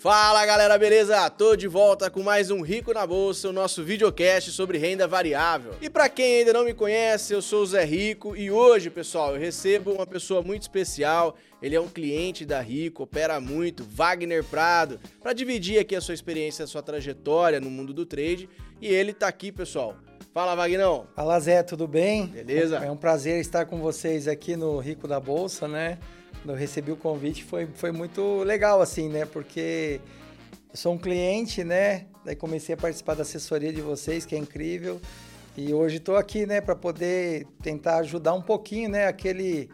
[0.00, 1.28] Fala galera, beleza?
[1.28, 5.74] Tô de volta com mais um Rico na Bolsa, o nosso videocast sobre renda variável.
[5.80, 9.34] E para quem ainda não me conhece, eu sou o Zé Rico e hoje, pessoal,
[9.34, 11.34] eu recebo uma pessoa muito especial.
[11.60, 16.14] Ele é um cliente da Rico, opera muito, Wagner Prado, para dividir aqui a sua
[16.14, 18.48] experiência, a sua trajetória no mundo do trade.
[18.80, 19.96] E ele tá aqui, pessoal.
[20.32, 21.08] Fala, Vagnão.
[21.16, 22.26] Fala, Zé, tudo bem?
[22.26, 22.76] Beleza?
[22.76, 25.98] É um prazer estar com vocês aqui no Rico da Bolsa, né?
[26.46, 29.24] Eu recebi o convite foi, foi muito legal, assim, né?
[29.26, 30.00] Porque
[30.70, 32.06] eu sou um cliente, né?
[32.24, 35.00] Daí comecei a participar da assessoria de vocês, que é incrível.
[35.56, 39.06] E hoje estou aqui, né, para poder tentar ajudar um pouquinho, né?
[39.06, 39.68] Aquele.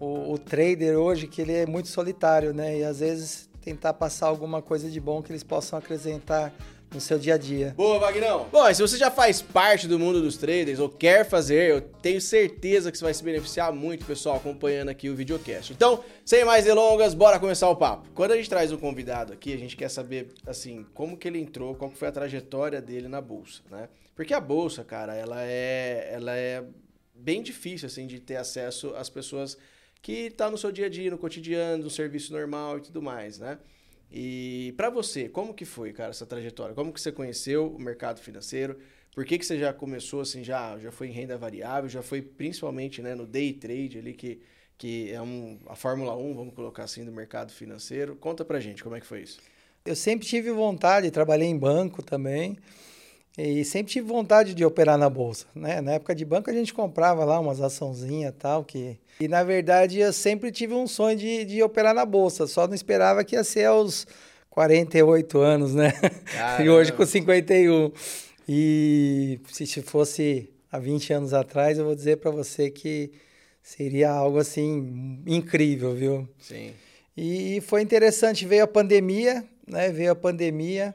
[0.00, 2.78] O, o trader hoje, que ele é muito solitário, né?
[2.78, 6.52] E às vezes tentar passar alguma coisa de bom que eles possam acrescentar
[6.92, 7.74] no seu dia a dia.
[7.76, 8.48] Boa, Vagnão.
[8.50, 11.80] Bom, e se você já faz parte do mundo dos traders ou quer fazer, eu
[11.80, 15.72] tenho certeza que você vai se beneficiar muito, pessoal, acompanhando aqui o videocast.
[15.72, 18.08] Então, sem mais delongas, bora começar o papo.
[18.14, 21.38] Quando a gente traz um convidado aqui, a gente quer saber, assim, como que ele
[21.38, 23.88] entrou, qual que foi a trajetória dele na bolsa, né?
[24.14, 26.62] Porque a bolsa, cara, ela é, ela é
[27.14, 29.56] bem difícil, assim, de ter acesso às pessoas
[30.02, 33.38] que tá no seu dia a dia, no cotidiano, no serviço normal e tudo mais,
[33.38, 33.58] né?
[34.12, 36.74] E para você, como que foi, cara, essa trajetória?
[36.74, 38.78] Como que você conheceu o mercado financeiro?
[39.14, 42.20] Por que, que você já começou assim, já, já foi em renda variável, já foi
[42.20, 44.42] principalmente né, no day trade ali, que,
[44.76, 48.14] que é um, a Fórmula 1, vamos colocar assim, do mercado financeiro.
[48.16, 49.40] Conta pra gente como é que foi isso.
[49.84, 52.58] Eu sempre tive vontade, trabalhei em banco também,
[53.36, 55.80] e sempre tive vontade de operar na bolsa, né?
[55.80, 58.98] Na época de banco a gente comprava lá umas açãozinhas e tal, que...
[59.18, 62.74] E na verdade eu sempre tive um sonho de, de operar na bolsa, só não
[62.74, 64.06] esperava que ia ser aos
[64.50, 65.92] 48 anos, né?
[65.92, 66.62] Caramba.
[66.62, 67.90] E hoje com 51.
[68.46, 73.12] E se fosse há 20 anos atrás, eu vou dizer para você que
[73.62, 76.28] seria algo assim incrível, viu?
[76.38, 76.72] Sim.
[77.16, 79.90] E foi interessante, veio a pandemia, né?
[79.90, 80.94] Veio a pandemia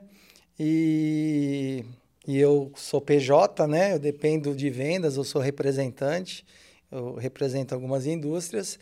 [0.60, 1.84] e
[2.28, 3.94] e eu sou PJ, né?
[3.94, 6.46] Eu dependo de vendas, eu sou representante,
[6.92, 8.78] eu represento algumas indústrias.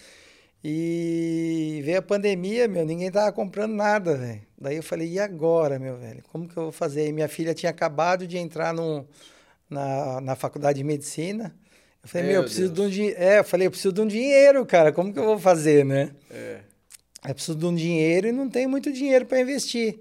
[0.64, 4.42] E veio a pandemia, meu, ninguém tava comprando nada, velho.
[4.60, 6.24] Daí eu falei, e agora, meu velho?
[6.32, 7.08] Como que eu vou fazer?
[7.08, 9.08] E minha filha tinha acabado de entrar no,
[9.70, 11.56] na, na faculdade de medicina.
[12.02, 12.92] Eu falei, meu, meu eu preciso Deus.
[12.92, 13.10] de um.
[13.10, 14.92] É, eu falei, eu preciso de um dinheiro, cara.
[14.92, 16.10] Como que eu vou fazer, né?
[16.32, 16.62] É.
[17.28, 20.00] Eu preciso de um dinheiro e não tenho muito dinheiro para investir.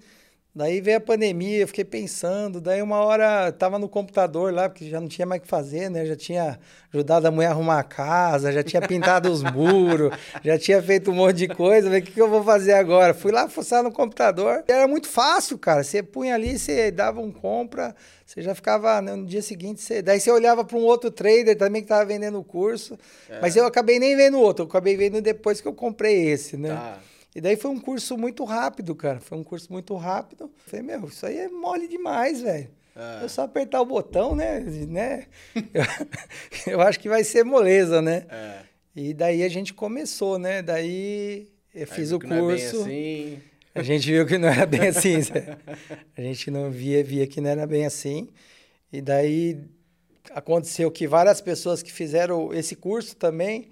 [0.57, 2.61] Daí veio a pandemia, eu fiquei pensando.
[2.61, 5.91] Daí uma hora tava no computador lá, porque já não tinha mais o que fazer,
[5.91, 6.07] né?
[6.07, 6.61] Já tinha
[6.93, 11.11] ajudado a mulher a arrumar a casa, já tinha pintado os muros, já tinha feito
[11.11, 11.89] um monte de coisa.
[11.89, 13.13] Falei, o que, que eu vou fazer agora?
[13.13, 14.63] Fui lá fuçar no computador.
[14.69, 15.83] Era muito fácil, cara.
[15.83, 17.93] Você punha ali, você dava um compra,
[18.25, 19.83] você já ficava né, no dia seguinte.
[19.83, 20.03] Você...
[20.03, 22.97] Daí você olhava para um outro trader também que tava vendendo o curso.
[23.29, 23.41] É.
[23.41, 26.69] Mas eu acabei nem vendo outro, eu acabei vendo depois que eu comprei esse, né?
[26.69, 26.99] Tá.
[27.35, 29.19] E daí foi um curso muito rápido, cara.
[29.19, 30.51] Foi um curso muito rápido.
[30.67, 32.69] Falei, meu, isso aí é mole demais, velho.
[32.95, 33.25] É.
[33.25, 34.61] é só apertar o botão, né?
[34.61, 35.27] né?
[35.75, 35.83] eu,
[36.75, 38.25] eu acho que vai ser moleza, né?
[38.31, 38.59] É.
[38.95, 40.63] E daí a gente começou, né?
[40.63, 42.77] Daí eu fiz o curso.
[42.77, 43.39] É assim.
[43.75, 45.15] A gente viu que não era bem assim.
[46.17, 48.29] a gente não via, via que não era bem assim.
[48.93, 49.61] E daí
[50.33, 53.71] aconteceu que várias pessoas que fizeram esse curso também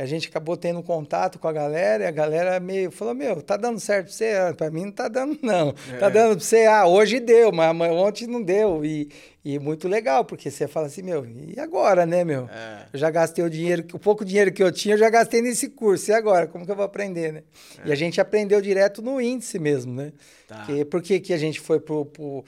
[0.00, 3.54] a gente acabou tendo contato com a galera e a galera meio falou: Meu, tá
[3.56, 4.32] dando certo pra você?
[4.32, 5.74] Ah, pra mim não tá dando, não.
[5.92, 5.98] É.
[5.98, 8.82] Tá dando pra você, ah, hoje deu, mas ontem não deu.
[8.82, 9.10] E,
[9.44, 12.48] e muito legal, porque você fala assim: Meu, e agora, né, meu?
[12.50, 12.86] É.
[12.94, 15.68] Eu já gastei o dinheiro, o pouco dinheiro que eu tinha, eu já gastei nesse
[15.68, 16.10] curso.
[16.10, 16.46] E agora?
[16.46, 17.42] Como que eu vou aprender, né?
[17.84, 17.88] É.
[17.88, 20.12] E a gente aprendeu direto no índice mesmo, né?
[20.48, 20.64] Tá.
[20.64, 22.42] Que, por que, que a gente foi pro, pro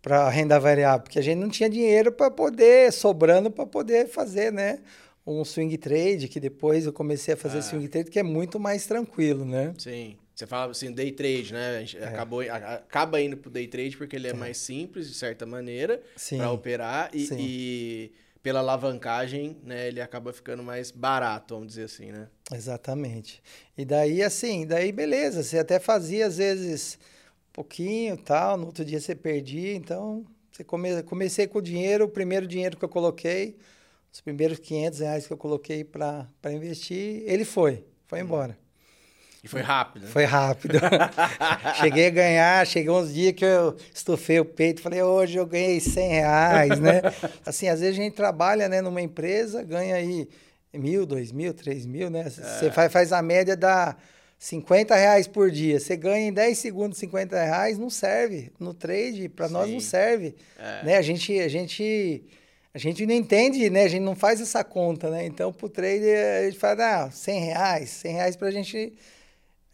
[0.00, 4.52] para renda variável, porque a gente não tinha dinheiro para poder, sobrando para poder fazer,
[4.52, 4.80] né?
[5.26, 7.62] Um swing trade, que depois eu comecei a fazer ah.
[7.62, 9.74] swing trade, que é muito mais tranquilo, né?
[9.78, 10.16] Sim.
[10.34, 11.76] Você fala assim, day trade, né?
[11.76, 12.04] A gente é.
[12.06, 14.34] acabou, acaba indo pro day trade porque ele é, é.
[14.34, 16.02] mais simples, de certa maneira,
[16.36, 17.10] para operar.
[17.14, 18.12] E, e,
[18.42, 22.28] pela alavancagem, né, ele acaba ficando mais barato, vamos dizer assim, né?
[22.52, 23.42] Exatamente.
[23.78, 26.98] E daí, assim, daí beleza, você até fazia às vezes
[27.50, 31.02] pouquinho tal, no outro dia você perdia, então você come...
[31.04, 33.56] comecei com o dinheiro, o primeiro dinheiro que eu coloquei,
[34.14, 38.24] os primeiros 500 reais que eu coloquei para investir, ele foi, foi hum.
[38.24, 38.56] embora.
[39.42, 40.04] E foi rápido.
[40.04, 40.08] Né?
[40.08, 40.78] Foi rápido.
[41.82, 45.80] cheguei a ganhar, chegou uns dias que eu estufei o peito, falei, hoje eu ganhei
[45.80, 47.02] 100 reais, né?
[47.44, 50.28] Assim, às vezes a gente trabalha né, numa empresa, ganha aí
[50.72, 52.30] mil, dois mil, três mil, né?
[52.30, 52.70] Você é.
[52.70, 53.96] faz, faz a média da
[54.38, 55.80] 50 reais por dia.
[55.80, 58.52] Você ganha em 10 segundos 50 reais, não serve.
[58.60, 60.36] No trade, para nós não serve.
[60.56, 60.84] É.
[60.84, 60.96] Né?
[60.96, 61.38] A gente...
[61.40, 62.24] A gente
[62.74, 63.84] a gente não entende, né?
[63.84, 65.24] A gente não faz essa conta, né?
[65.24, 68.92] Então, para o trader, a gente fala, ah, 100 reais, 100 reais para a gente...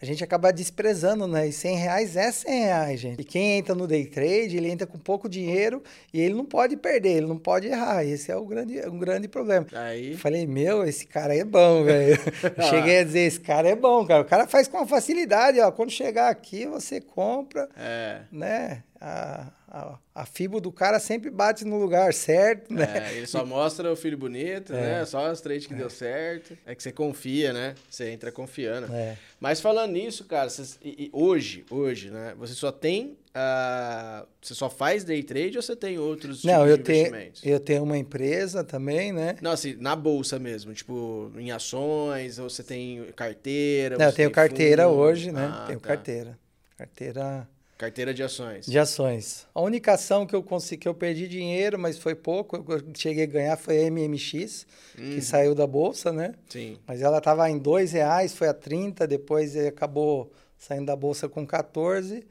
[0.02, 1.48] a gente acaba desprezando, né?
[1.48, 3.20] E 100 reais é 100 reais, gente.
[3.20, 5.82] E quem entra no day trade, ele entra com pouco dinheiro
[6.12, 8.04] e ele não pode perder, ele não pode errar.
[8.04, 9.66] Esse é o grande, um grande problema.
[9.72, 10.14] Aí.
[10.16, 12.18] Falei, meu, esse cara é bom, velho.
[12.68, 14.20] Cheguei a dizer, esse cara é bom, cara.
[14.22, 15.70] O cara faz com facilidade, ó.
[15.72, 18.20] Quando chegar aqui, você compra, É.
[18.30, 18.82] né?
[19.02, 23.08] A, a, a fibra do cara sempre bate no lugar certo, né?
[23.10, 25.02] É, ele só mostra o filho bonito, né?
[25.06, 26.54] Só as trades que deu certo.
[26.66, 27.74] É que você confia, né?
[27.88, 28.92] Você entra confiando.
[28.92, 29.16] É.
[29.40, 32.34] Mas falando nisso, cara, cês- e- e hoje, hoje, né?
[32.38, 33.16] Você só tem.
[33.34, 37.06] ah, você só faz day trade ou você tem outros Não, tipos eu de tenho,
[37.06, 37.42] investimentos?
[37.44, 39.36] eu tenho uma empresa também, né?
[39.40, 43.96] Não, assim, na bolsa mesmo, tipo, em ações, ou você tem carteira?
[43.96, 44.96] Não, eu você tenho carteira fundo?
[44.98, 45.48] hoje, né?
[45.50, 45.88] Ah, tenho tá.
[45.88, 46.38] carteira.
[46.76, 47.48] Carteira
[47.80, 48.66] Carteira de ações.
[48.66, 49.46] de ações.
[49.54, 53.24] A única ação que eu consegui, que eu perdi dinheiro, mas foi pouco, eu cheguei
[53.24, 54.66] a ganhar foi a MMX,
[54.98, 55.10] Uhum.
[55.14, 56.34] que saiu da bolsa, né?
[56.50, 56.76] Sim.
[56.86, 61.46] Mas ela estava em dois reais, foi a 30, depois acabou saindo da bolsa com
[61.46, 62.22] 14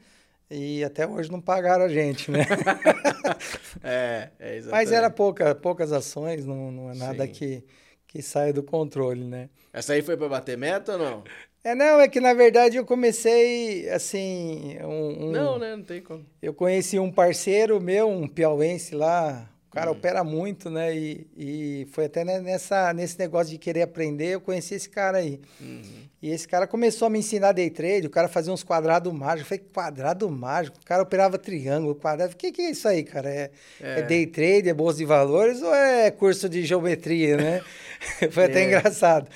[0.48, 2.46] e até hoje não pagaram a gente, né?
[3.82, 4.70] É, é exatamente.
[4.70, 7.32] Mas era pouca, poucas ações, não, não é nada Sim.
[7.32, 7.64] que,
[8.06, 9.48] que saia do controle, né?
[9.72, 11.24] Essa aí foi pra bater meta ou não?
[11.62, 14.78] É, não, é que na verdade eu comecei assim.
[14.82, 15.76] Um, um- Não, né?
[15.76, 16.24] Não tem como.
[16.40, 19.46] Eu conheci um parceiro meu, um piauense lá.
[19.64, 19.70] O Hum.
[19.72, 20.96] cara opera muito, né?
[20.96, 25.18] E, e foi até ne- nessa, nesse negócio de querer aprender, eu conheci esse cara
[25.18, 25.38] aí.
[25.60, 25.82] Uhum.
[26.22, 29.42] E esse cara começou a me ensinar day trade, o cara fazia uns quadrados mágicos.
[29.42, 30.76] Eu falei, quadrado mágico?
[30.82, 32.32] O cara operava triângulo, quadrado.
[32.32, 33.30] O que, que é isso aí, cara?
[33.30, 34.00] É, é.
[34.00, 34.02] É.
[34.02, 37.62] day trade, é bolsa de valores ou é curso de geometria, né?
[38.32, 38.64] Foi até É.
[38.66, 39.28] engraçado.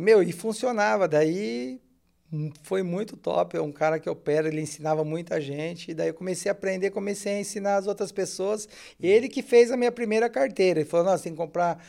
[0.00, 1.06] Meu, e funcionava.
[1.06, 1.80] Daí
[2.32, 3.56] hum, foi muito top.
[3.56, 5.90] É um cara que opera, ele ensinava muita gente.
[5.90, 8.68] E daí eu comecei a aprender, comecei a ensinar as outras pessoas.
[9.00, 10.80] Ele que fez a minha primeira carteira.
[10.80, 11.82] Ele falou: nossa, tem que comprar.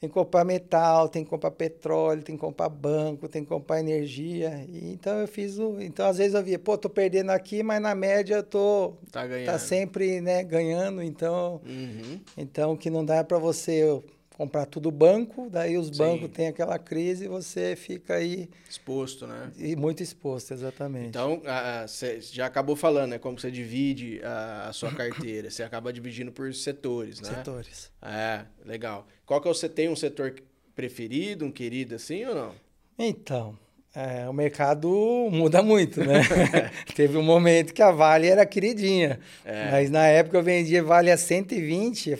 [0.00, 3.80] Tem que comprar metal, tem que comprar petróleo, tem que comprar banco, tem que comprar
[3.80, 4.64] energia.
[4.68, 5.80] E então eu fiz o.
[5.80, 8.92] Então, às vezes eu via, pô, tô perdendo aqui, mas na média eu tô.
[9.10, 9.46] Tá ganhando.
[9.46, 11.02] Tá sempre, né, ganhando.
[11.02, 12.20] Então, Uhum.
[12.36, 14.00] então o que não dá é para você
[14.38, 15.98] comprar tudo banco, daí os Sim.
[15.98, 19.50] bancos têm aquela crise e você fica aí Exposto, né?
[19.58, 21.08] e muito exposto, exatamente.
[21.08, 21.42] Então,
[21.84, 23.18] você já acabou falando, né?
[23.18, 25.50] Como você divide a, a sua carteira.
[25.50, 27.34] Você acaba dividindo por setores, né?
[27.34, 27.90] Setores.
[28.00, 29.08] É, legal.
[29.26, 30.32] Qual que é o você tem um setor
[30.72, 32.54] preferido, um querido assim ou não?
[32.96, 33.58] Então,
[33.92, 34.88] é, o mercado
[35.32, 36.22] muda muito, né?
[36.94, 39.68] Teve um momento que a Vale era queridinha, É.
[39.72, 42.18] mas na época eu vendia Vale a 120, eu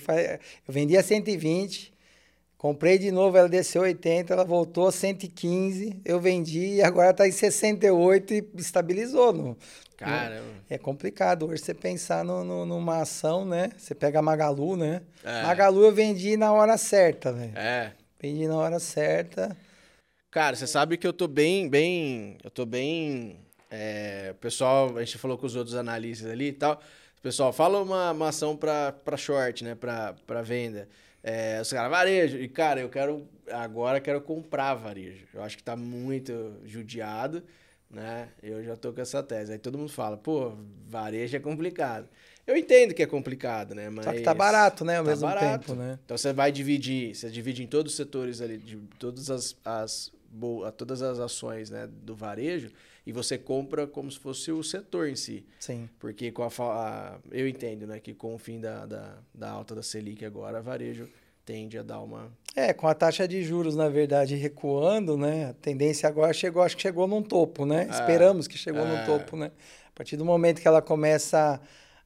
[0.66, 1.96] vendia a 120,
[2.58, 7.26] comprei de novo, ela desceu 80, ela voltou a 115, eu vendi e agora está
[7.26, 9.32] em 68 e estabilizou.
[9.32, 9.56] No,
[9.96, 10.42] Caramba.
[10.68, 13.70] é complicado hoje você pensar no, no- numa ação, né?
[13.78, 15.02] Você pega a Magalu, né?
[15.24, 15.42] É.
[15.42, 17.56] Magalu eu vendi na hora certa, velho.
[17.56, 17.92] É.
[18.20, 19.56] Vendi na hora certa.
[20.30, 22.36] Cara, você sabe que eu tô bem, bem.
[22.44, 23.38] Eu tô bem.
[23.70, 26.80] é, o pessoal, a gente falou com os outros analistas ali e tal.
[27.22, 29.74] Pessoal, fala uma, uma ação pra, pra short, né?
[29.74, 30.88] Pra, pra venda.
[31.22, 32.38] É, os caras, varejo.
[32.38, 33.26] E, cara, eu quero.
[33.50, 35.26] Agora quero comprar varejo.
[35.32, 37.42] Eu acho que tá muito judiado,
[37.90, 38.28] né?
[38.42, 39.52] Eu já tô com essa tese.
[39.52, 40.52] Aí todo mundo fala, pô,
[40.86, 42.08] varejo é complicado.
[42.46, 43.90] Eu entendo que é complicado, né?
[43.90, 45.66] Mas Só que tá barato, né, ao tá mesmo barato.
[45.66, 45.98] tempo, né?
[46.02, 50.10] Então você vai dividir, você divide em todos os setores ali, de todas as, as
[50.28, 52.70] bo- todas as ações né, do varejo
[53.06, 55.44] e você compra como se fosse o setor em si.
[55.58, 55.88] Sim.
[55.98, 59.74] Porque com a, a- eu entendo né, que com o fim da, da, da alta
[59.74, 61.08] da Selic agora, varejo
[61.44, 62.30] tende a dar uma.
[62.54, 65.46] É, com a taxa de juros, na verdade, recuando, né?
[65.46, 67.86] A tendência agora chegou, acho que chegou num topo, né?
[67.88, 67.90] É.
[67.90, 68.86] Esperamos que chegou É.
[68.86, 69.50] num topo, né?
[69.88, 71.58] A partir do momento que ela começa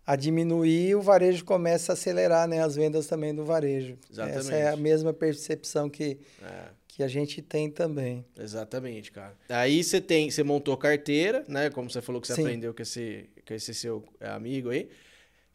[0.07, 2.63] a diminuir, o varejo começa a acelerar, né?
[2.63, 3.99] As vendas também do varejo.
[4.11, 4.81] Essa é a Exatamente.
[4.81, 6.65] mesma percepção que, é,
[6.95, 8.23] que a gente tem também.
[8.39, 9.35] exatamente, cara.
[9.49, 11.71] Aí você tem, você montou carteira, né?
[11.71, 12.43] Como você falou que você Sim.
[12.43, 14.91] aprendeu com esse, com esse seu amigo aí.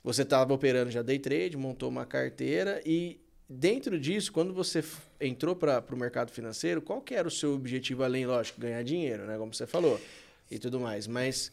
[0.03, 4.83] Você estava operando já day trade, montou uma carteira e dentro disso, quando você
[5.21, 9.27] entrou para o mercado financeiro, qual que era o seu objetivo além, lógico, ganhar dinheiro,
[9.27, 9.37] né?
[9.37, 10.01] Como você falou
[10.49, 11.05] e tudo mais.
[11.05, 11.51] Mas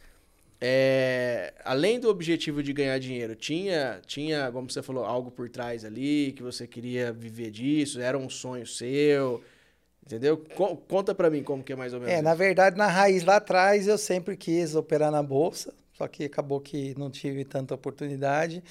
[0.62, 5.84] é, além do objetivo de ganhar dinheiro, tinha, tinha, como você falou, algo por trás
[5.84, 8.00] ali que você queria viver disso?
[8.00, 9.44] Era um sonho seu?
[10.06, 10.36] Entendeu?
[10.54, 12.14] Co- conta pra mim como que é mais ou menos.
[12.14, 16.24] É, na verdade, na raiz lá atrás, eu sempre quis operar na bolsa, só que
[16.24, 18.62] acabou que não tive tanta oportunidade.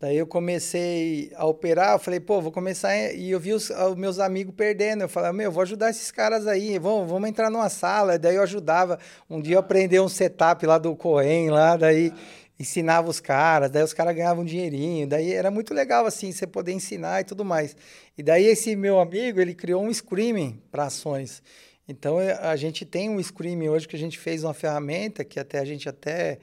[0.00, 2.96] Daí eu comecei a operar, eu falei, pô, vou começar.
[3.14, 5.02] E eu vi os, os meus amigos perdendo.
[5.02, 8.18] Eu falei, meu, vou ajudar esses caras aí, vamos, vamos entrar numa sala.
[8.18, 8.98] Daí eu ajudava.
[9.28, 12.14] Um dia eu aprendi um setup lá do Coen, lá, daí
[12.58, 15.06] ensinava os caras, daí os caras ganhavam um dinheirinho.
[15.06, 17.76] Daí era muito legal, assim, você poder ensinar e tudo mais.
[18.20, 21.42] E daí esse meu amigo, ele criou um screaming para ações.
[21.88, 25.40] Então é, a gente tem um Scream hoje que a gente fez uma ferramenta que
[25.40, 26.38] até a gente até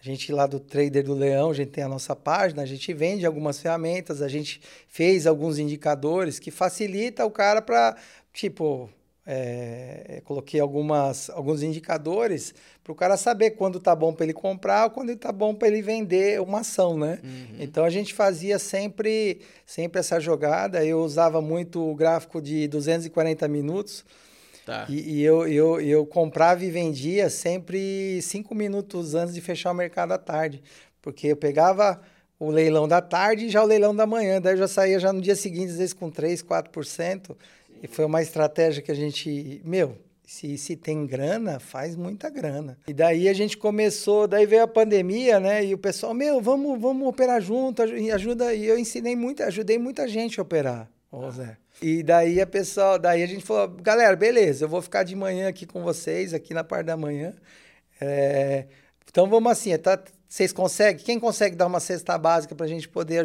[0.00, 2.94] a gente lá do Trader do Leão, a gente tem a nossa página, a gente
[2.94, 7.94] vende algumas ferramentas, a gente fez alguns indicadores que facilita o cara para,
[8.32, 8.88] tipo,
[9.24, 12.52] é, coloquei algumas, alguns indicadores
[12.82, 15.68] para o cara saber quando tá bom para ele comprar ou quando tá bom para
[15.68, 17.20] ele vender uma ação, né?
[17.22, 17.56] Uhum.
[17.60, 20.84] Então a gente fazia sempre, sempre essa jogada.
[20.84, 24.04] Eu usava muito o gráfico de 240 minutos.
[24.66, 24.86] Tá.
[24.88, 29.74] E, e eu, eu, eu comprava e vendia sempre cinco minutos antes de fechar o
[29.74, 30.62] mercado à tarde.
[31.00, 32.00] Porque eu pegava
[32.40, 34.40] o leilão da tarde e já o leilão da manhã.
[34.40, 37.36] Daí eu já saía já no dia seguinte, às vezes com 3%, 4%.
[37.82, 42.78] E foi uma estratégia que a gente, meu, se, se tem grana, faz muita grana.
[42.86, 45.64] E daí a gente começou, daí veio a pandemia, né?
[45.64, 48.54] E o pessoal, meu, vamos, vamos operar junto, ajuda.
[48.54, 51.56] E eu ensinei muito, ajudei muita gente a operar, ô Zé.
[51.82, 55.48] E daí a pessoa, daí a gente falou, galera, beleza, eu vou ficar de manhã
[55.48, 57.34] aqui com vocês, aqui na parte da manhã.
[58.00, 58.66] É,
[59.10, 60.00] então vamos assim, tá,
[60.32, 61.04] vocês conseguem?
[61.04, 63.22] Quem consegue dar uma cesta básica para a gente poder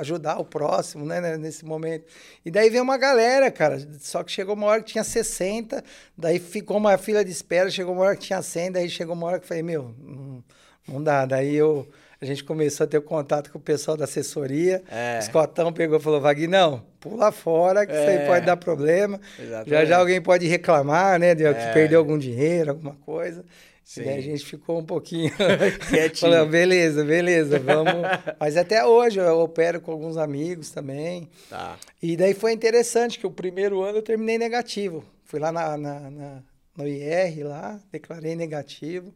[0.00, 2.06] ajudar o próximo, né, né, nesse momento?
[2.44, 3.78] E daí veio uma galera, cara.
[4.00, 5.80] Só que chegou uma hora que tinha 60,
[6.18, 9.28] daí ficou uma fila de espera, chegou uma hora que tinha 100, daí chegou uma
[9.28, 10.44] hora que eu falei, meu, não,
[10.88, 11.24] não dá.
[11.24, 11.86] Daí eu,
[12.20, 14.82] a gente começou a ter contato com o pessoal da assessoria.
[14.90, 15.18] É.
[15.18, 18.00] O Escotão pegou e falou, não, pula fora, que é.
[18.00, 18.26] isso aí é.
[18.26, 19.20] pode dar problema.
[19.38, 19.70] Exatamente.
[19.70, 21.54] Já já alguém pode reclamar, né, de é.
[21.54, 23.44] que perdeu algum dinheiro, alguma coisa.
[23.90, 24.02] Sim.
[24.02, 25.32] E daí a gente ficou um pouquinho.
[26.14, 27.92] Falando, beleza, beleza, vamos.
[28.38, 31.28] Mas até hoje eu opero com alguns amigos também.
[31.48, 31.76] Tá.
[32.00, 35.04] E daí foi interessante que o primeiro ano eu terminei negativo.
[35.24, 36.42] Fui lá na, na, na,
[36.76, 39.12] no IR lá, declarei negativo.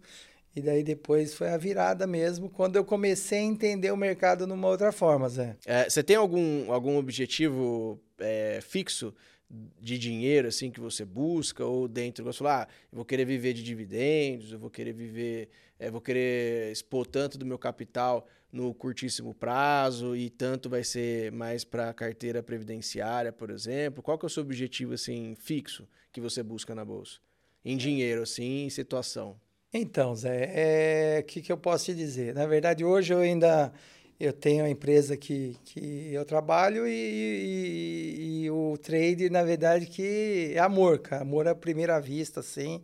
[0.57, 4.66] E daí depois foi a virada mesmo, quando eu comecei a entender o mercado numa
[4.66, 5.57] outra forma, Zé.
[5.64, 9.14] É, você tem algum, algum objetivo é, fixo?
[9.51, 13.53] De dinheiro assim que você busca ou dentro você fala, ah, eu vou querer viver
[13.53, 15.49] de dividendos, eu vou querer viver,
[15.79, 21.33] é, vou querer expor tanto do meu capital no curtíssimo prazo e tanto vai ser
[21.33, 24.03] mais para carteira previdenciária, por exemplo.
[24.03, 27.19] Qual que é o seu objetivo assim fixo que você busca na bolsa?
[27.65, 29.37] Em dinheiro assim, em situação.
[29.73, 32.33] Então, Zé, o é, que, que eu posso te dizer?
[32.33, 33.73] Na verdade, hoje eu ainda
[34.18, 39.87] eu tenho a empresa que, que eu trabalho e, e, e, o trade, na verdade,
[39.87, 41.23] que é amor, cara.
[41.23, 42.83] Amor à primeira vista, assim.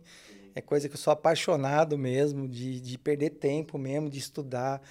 [0.53, 4.81] É coisa que eu sou apaixonado mesmo, de, de perder tempo mesmo, de estudar.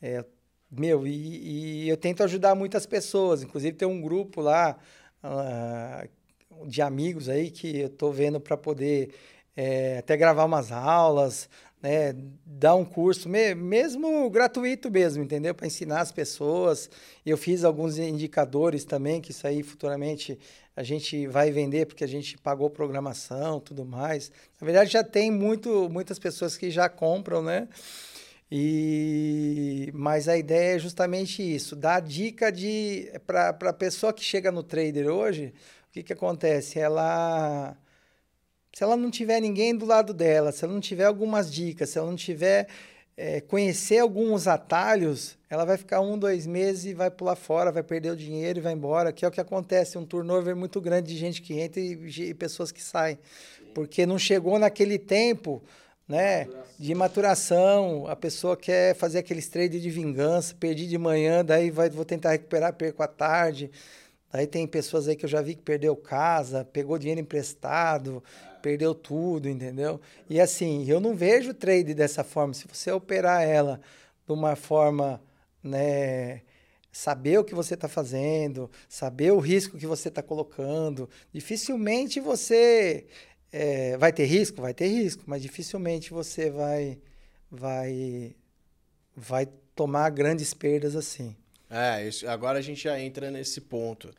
[0.00, 0.24] É,
[0.70, 3.42] meu, e, e, eu tento ajudar muitas pessoas.
[3.42, 4.78] Inclusive, tem um grupo lá
[5.22, 9.10] uh, de amigos aí que eu tô vendo para poder
[9.56, 11.48] é, até gravar umas aulas,
[11.82, 12.14] né,
[12.46, 15.54] dar um curso, mesmo gratuito mesmo, entendeu?
[15.54, 16.88] Para ensinar as pessoas.
[17.26, 20.38] Eu fiz alguns indicadores também, que isso aí futuramente
[20.76, 24.30] a gente vai vender porque a gente pagou programação, tudo mais.
[24.60, 27.68] Na verdade, já tem muito, muitas pessoas que já compram, né?
[28.50, 34.52] E, mas a ideia é justamente isso, dar dica de para a pessoa que chega
[34.52, 35.54] no trader hoje,
[35.88, 36.78] o que, que acontece?
[36.78, 37.74] Ela
[38.72, 41.98] se ela não tiver ninguém do lado dela, se ela não tiver algumas dicas, se
[41.98, 42.66] ela não tiver
[43.16, 47.82] é, conhecer alguns atalhos, ela vai ficar um, dois meses e vai pular fora, vai
[47.82, 51.12] perder o dinheiro e vai embora, que é o que acontece, um turnover muito grande
[51.12, 53.18] de gente que entra e, e pessoas que saem,
[53.74, 55.62] porque não chegou naquele tempo
[56.08, 56.48] né,
[56.78, 61.90] de maturação, a pessoa quer fazer aqueles trades de vingança, perdi de manhã, daí vai,
[61.90, 63.70] vou tentar recuperar, perco à tarde,
[64.32, 68.22] daí tem pessoas aí que eu já vi que perdeu casa, pegou dinheiro emprestado,
[68.62, 70.00] perdeu tudo, entendeu?
[70.30, 72.54] E assim, eu não vejo trade dessa forma.
[72.54, 73.80] Se você operar ela
[74.26, 75.20] de uma forma,
[75.62, 76.42] né,
[76.92, 83.06] saber o que você está fazendo, saber o risco que você está colocando, dificilmente você
[83.50, 86.98] é, vai ter risco, vai ter risco, mas dificilmente você vai,
[87.50, 88.36] vai,
[89.16, 91.36] vai tomar grandes perdas assim.
[91.68, 94.10] É, isso, agora a gente já entra nesse ponto.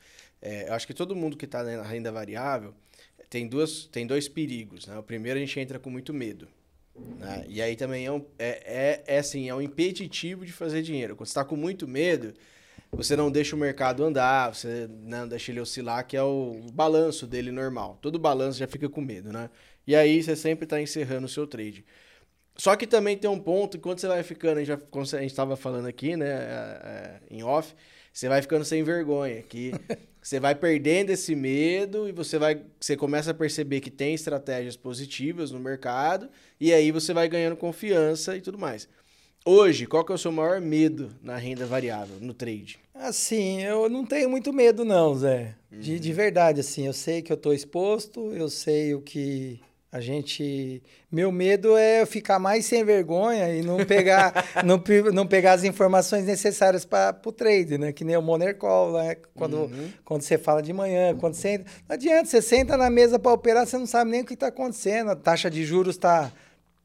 [0.42, 2.74] É, eu acho que todo mundo que está na renda variável
[3.34, 4.86] tem, duas, tem dois perigos.
[4.86, 4.96] Né?
[4.96, 6.48] O primeiro, a gente entra com muito medo.
[7.18, 7.44] Né?
[7.50, 11.16] E aí também é, um, é, é, é, assim, é um impeditivo de fazer dinheiro.
[11.16, 12.36] Quando você está com muito medo,
[12.92, 17.26] você não deixa o mercado andar, você não deixa ele oscilar, que é o balanço
[17.26, 17.98] dele normal.
[18.04, 19.50] Todo balanço já fica com medo, né?
[19.88, 21.84] E aí você sempre está encerrando o seu trade.
[22.56, 26.16] Só que também tem um ponto, enquanto você vai ficando, a gente estava falando aqui,
[26.16, 27.74] né, é, é, em off,
[28.14, 29.72] você vai ficando sem vergonha, que
[30.24, 34.78] você vai perdendo esse medo e você vai, você começa a perceber que tem estratégias
[34.78, 38.88] positivas no mercado e aí você vai ganhando confiança e tudo mais.
[39.46, 42.80] Hoje, qual que é o seu maior medo na renda variável, no trade?
[42.96, 45.56] Assim, eu não tenho muito medo não, Zé.
[45.70, 49.60] De, de verdade, assim, eu sei que eu estou exposto, eu sei o que
[49.94, 50.82] a gente.
[51.12, 54.34] Meu medo é ficar mais sem vergonha e não pegar,
[54.66, 54.82] não,
[55.14, 57.94] não pegar as informações necessárias para o trade, né?
[57.94, 59.18] Que nem o Money Call, né?
[59.36, 59.92] Quando, uhum.
[60.04, 61.72] quando você fala de manhã, quando você entra.
[61.88, 64.48] Não adianta, você senta na mesa para operar, você não sabe nem o que está
[64.48, 65.12] acontecendo.
[65.12, 66.32] A taxa de juros está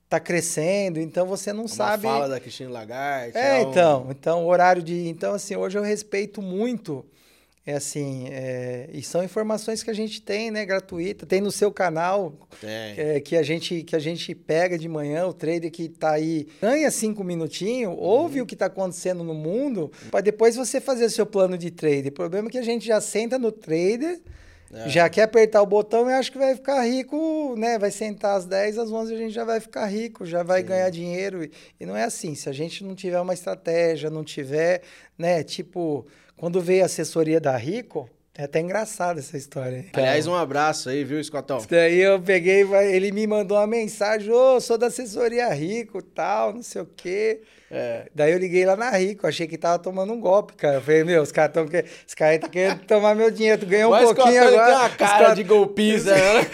[0.06, 2.02] tá crescendo, então você não Uma sabe.
[2.02, 3.38] fala da Cristina Lagarde.
[3.38, 3.70] É, é um...
[3.70, 7.06] então, então horário de, então assim, hoje eu respeito muito
[7.68, 11.70] é assim, é, e são informações que a gente tem, né, gratuita, tem no seu
[11.70, 12.32] canal,
[12.62, 16.48] é, que, a gente, que a gente pega de manhã, o trader que está aí,
[16.62, 18.00] ganha cinco minutinhos, uhum.
[18.00, 22.08] ouve o que está acontecendo no mundo, para depois você fazer seu plano de trade.
[22.08, 24.18] O problema é que a gente já senta no trader,
[24.72, 24.88] é.
[24.88, 27.78] Já quer apertar o botão e acho que vai ficar rico, né?
[27.78, 30.66] Vai sentar às 10, às 11 a gente já vai ficar rico, já vai Sim.
[30.68, 31.42] ganhar dinheiro.
[31.42, 32.34] E, e não é assim.
[32.34, 34.82] Se a gente não tiver uma estratégia, não tiver,
[35.16, 35.42] né?
[35.42, 36.06] Tipo,
[36.38, 39.78] quando veio a assessoria da Rico, é até engraçado essa história.
[39.88, 41.58] Então, Aliás, um abraço aí, viu, Escotão?
[41.68, 46.54] Daí eu peguei, ele me mandou uma mensagem, ô, oh, sou da assessoria Rico, tal,
[46.54, 47.42] não sei o quê.
[47.68, 48.06] É.
[48.14, 50.76] Daí eu liguei lá na Rico, achei que tava tomando um golpe, cara.
[50.76, 51.84] Eu falei, meu, os caras estão que...
[52.06, 54.66] Os caras aí tá querendo tomar meu dinheiro, tu ganhou um pouquinho agora.
[54.66, 55.34] Tem uma cara cara...
[55.34, 56.46] de golpista, né?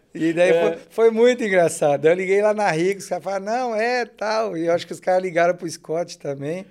[0.14, 0.62] e daí é.
[0.62, 2.00] foi, foi, muito engraçado.
[2.00, 4.56] Daí eu liguei lá na Rico, os caras falaram, não, é, tal.
[4.56, 6.64] E eu acho que os caras ligaram pro Scott também.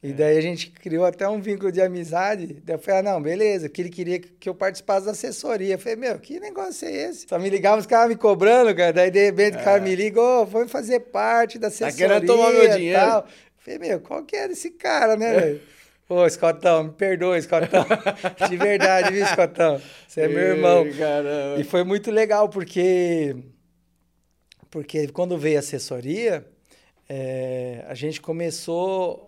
[0.00, 2.62] E daí a gente criou até um vínculo de amizade.
[2.64, 5.74] Daí eu falei, ah, não, beleza, que ele queria que eu participasse da assessoria.
[5.74, 7.26] Eu falei, meu, que negócio é esse?
[7.28, 8.92] Só me ligava os caras me cobrando, cara.
[8.92, 9.60] Daí de repente é.
[9.60, 11.92] o cara me ligou, oh, vamos fazer parte da assessoria.
[11.92, 13.00] Tá querendo tomar meu dinheiro.
[13.00, 13.20] Tal.
[13.22, 13.26] Eu
[13.58, 15.40] falei, meu, qual que é desse cara, né, é.
[15.40, 15.60] velho?
[16.08, 17.84] Ô, Escotão, me perdoa, Escotão.
[18.48, 19.82] De verdade, viu, Escotão?
[20.06, 20.86] Você é meu irmão.
[20.96, 21.60] Caramba.
[21.60, 23.36] E foi muito legal, porque,
[24.70, 26.46] porque quando veio a assessoria,
[27.08, 29.27] é, a gente começou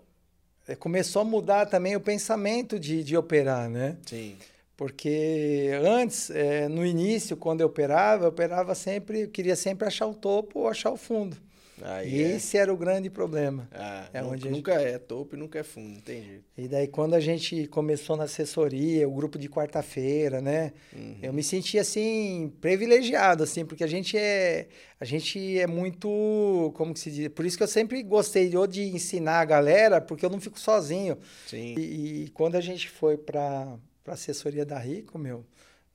[0.79, 3.97] começou a mudar também o pensamento de, de operar, né?
[4.05, 4.35] Sim.
[4.77, 10.07] Porque antes, é, no início, quando eu operava, eu operava sempre, eu queria sempre achar
[10.07, 11.37] o topo ou achar o fundo.
[11.83, 12.07] É.
[12.07, 13.67] esse era o grande problema.
[13.71, 14.49] Ah, é nunca, gente...
[14.51, 16.41] nunca é topo e nunca é fundo, entendi.
[16.57, 20.73] E daí quando a gente começou na assessoria, o grupo de quarta-feira, né?
[20.93, 21.17] Uhum.
[21.21, 24.67] Eu me senti assim privilegiado assim, porque a gente é
[24.99, 27.27] a gente é muito, como que se diz?
[27.29, 30.59] Por isso que eu sempre gostei ou de ensinar a galera, porque eu não fico
[30.59, 31.17] sozinho.
[31.47, 31.75] Sim.
[31.77, 35.45] E, e quando a gente foi para para assessoria da Rico, meu,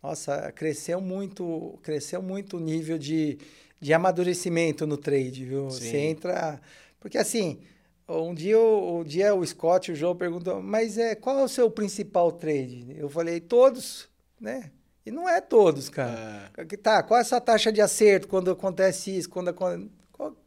[0.03, 3.39] nossa, cresceu muito, cresceu muito o nível de
[3.87, 5.71] de amadurecimento no trade, viu?
[5.71, 5.79] Sim.
[5.79, 6.61] Você entra.
[6.99, 7.61] Porque assim,
[8.09, 11.71] um dia, um dia o Scott, o João perguntou, mas é, qual é o seu
[11.71, 12.97] principal trade?
[12.99, 14.09] Eu falei, todos,
[14.41, 14.73] né?
[15.05, 16.51] E não é todos, cara.
[16.57, 16.77] É.
[16.77, 19.31] Tá, qual é a sua taxa de acerto quando acontece isso?
[19.31, 19.89] Quando, quando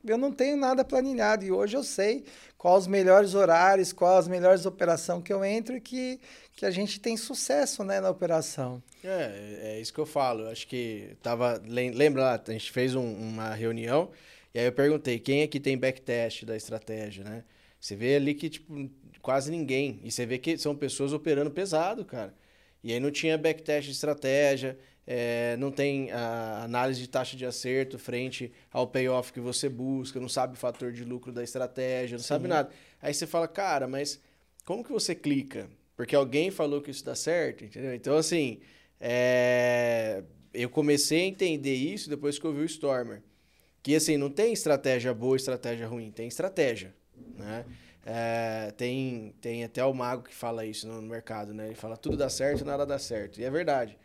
[0.05, 2.23] eu não tenho nada planilhado e hoje eu sei
[2.57, 6.19] quais os melhores horários, quais as melhores operações que eu entro e que,
[6.55, 8.81] que a gente tem sucesso né, na operação.
[9.03, 10.47] É, é isso que eu falo.
[10.47, 11.61] Acho que tava.
[11.65, 14.11] Lembra lá, a gente fez um, uma reunião
[14.53, 17.43] e aí eu perguntei quem aqui tem backtest da estratégia, né?
[17.79, 18.89] Você vê ali que, tipo,
[19.21, 19.99] quase ninguém.
[20.03, 22.33] E você vê que são pessoas operando pesado, cara.
[22.83, 24.77] E aí não tinha backtest de estratégia,
[25.11, 30.19] é, não tem a análise de taxa de acerto frente ao payoff que você busca,
[30.19, 32.27] não sabe o fator de lucro da estratégia, não Sim.
[32.27, 32.69] sabe nada.
[33.01, 34.21] Aí você fala, cara, mas
[34.63, 35.67] como que você clica?
[35.97, 37.95] Porque alguém falou que isso dá certo, entendeu?
[37.95, 38.59] Então, assim,
[38.99, 40.23] é...
[40.53, 43.23] eu comecei a entender isso depois que eu vi o Stormer.
[43.81, 46.93] Que, assim, não tem estratégia boa estratégia ruim, tem estratégia,
[47.35, 47.65] né?
[48.05, 51.65] É, tem, tem até o mago que fala isso no, mercado, né?
[51.65, 53.41] Ele fala tudo dá certo, nada dá certo.
[53.41, 53.97] E é verdade.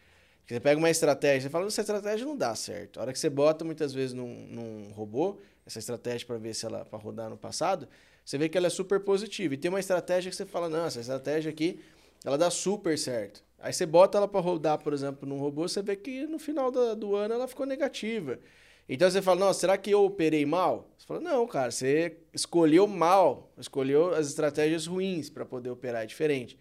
[0.46, 2.98] Você pega uma estratégia, você fala, essa estratégia não dá certo.
[2.98, 6.66] A hora que você bota muitas vezes num, num robô, essa estratégia para ver se
[6.66, 7.88] ela para rodar no passado,
[8.24, 9.54] você vê que ela é super positiva.
[9.54, 11.80] E tem uma estratégia que você fala, não, essa estratégia aqui,
[12.24, 13.42] ela dá super certo.
[13.58, 16.70] Aí você bota ela para rodar, por exemplo, num robô, você vê que no final
[16.70, 18.38] do, do ano ela ficou negativa.
[18.86, 20.90] Então você fala, não, será que eu operei mal?
[20.98, 26.58] Você fala, não, cara, você escolheu mal, escolheu as estratégias ruins para poder operar diferente.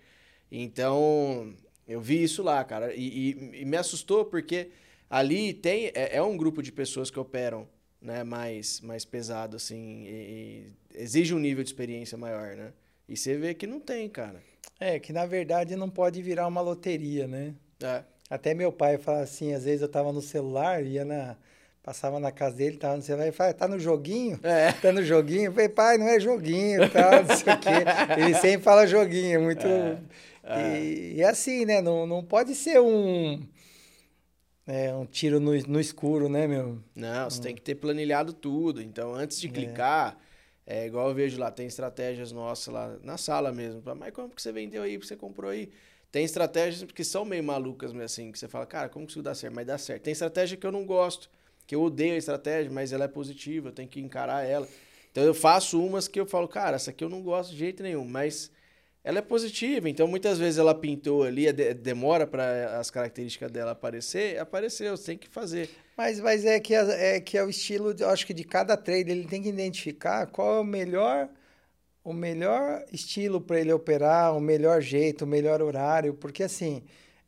[0.49, 1.53] Então,
[1.87, 4.69] eu vi isso lá, cara, e, e, e me assustou porque
[5.09, 7.67] ali tem é, é, um grupo de pessoas que operam,
[8.01, 10.09] né, mais mais pesado assim, e,
[10.95, 12.73] e exige um nível de experiência maior, né?
[13.07, 14.41] E você vê que não tem, cara.
[14.79, 17.53] É, que na verdade não pode virar uma loteria, né?
[17.81, 18.03] É.
[18.29, 21.37] Até meu pai fala assim, às vezes eu tava no celular, ia na
[21.83, 24.39] Passava na casa dele, tava no celular, e falava, tá no joguinho?
[24.41, 24.71] É.
[24.81, 25.47] Tá no joguinho?
[25.47, 27.69] Eu falei, pai, não é joguinho, tal, não sei o quê.
[28.17, 29.67] Ele sempre fala joguinho, é muito...
[29.67, 29.97] É.
[30.43, 30.79] É.
[30.83, 31.81] E, e é assim, né?
[31.81, 33.41] Não, não pode ser um...
[34.65, 36.81] É, um tiro no, no escuro, né, meu?
[36.95, 38.81] Não, você tem que ter planilhado tudo.
[38.81, 39.51] Então, antes de é.
[39.51, 40.17] clicar,
[40.65, 43.81] É igual eu vejo lá, tem estratégias nossas lá na sala mesmo.
[43.97, 45.69] Mas como que você vendeu aí, que você comprou aí?
[46.11, 49.35] Tem estratégias que são meio malucas, assim, que você fala, cara, como que isso dá
[49.35, 49.53] certo?
[49.53, 50.03] Mas dá certo.
[50.03, 51.29] Tem estratégia que eu não gosto,
[51.67, 54.67] que eu odeio a estratégia, mas ela é positiva, eu tenho que encarar ela.
[55.11, 57.83] Então eu faço umas que eu falo, cara, essa aqui eu não gosto de jeito
[57.83, 58.51] nenhum, mas
[59.03, 59.89] ela é positiva.
[59.89, 65.17] Então muitas vezes ela pintou ali, demora para as características dela aparecer, apareceu, você tem
[65.17, 65.69] que fazer.
[65.97, 68.77] Mas, mas é, que é, é que é o estilo, eu acho que de cada
[68.77, 71.29] trader ele tem que identificar qual é o melhor
[72.03, 76.83] o melhor estilo para ele operar, o melhor jeito, o melhor horário, porque assim,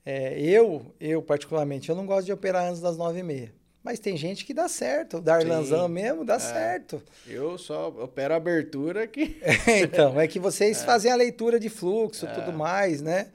[0.06, 3.54] é, eu, eu particularmente, eu não gosto de operar antes das nove e meia.
[3.86, 5.18] Mas tem gente que dá certo.
[5.18, 7.04] O Darlanzão mesmo dá é, certo.
[7.28, 9.40] Eu só opero a abertura que.
[9.80, 10.84] então, é que vocês é.
[10.84, 12.54] fazem a leitura de fluxo e tudo é.
[12.54, 13.28] mais, né?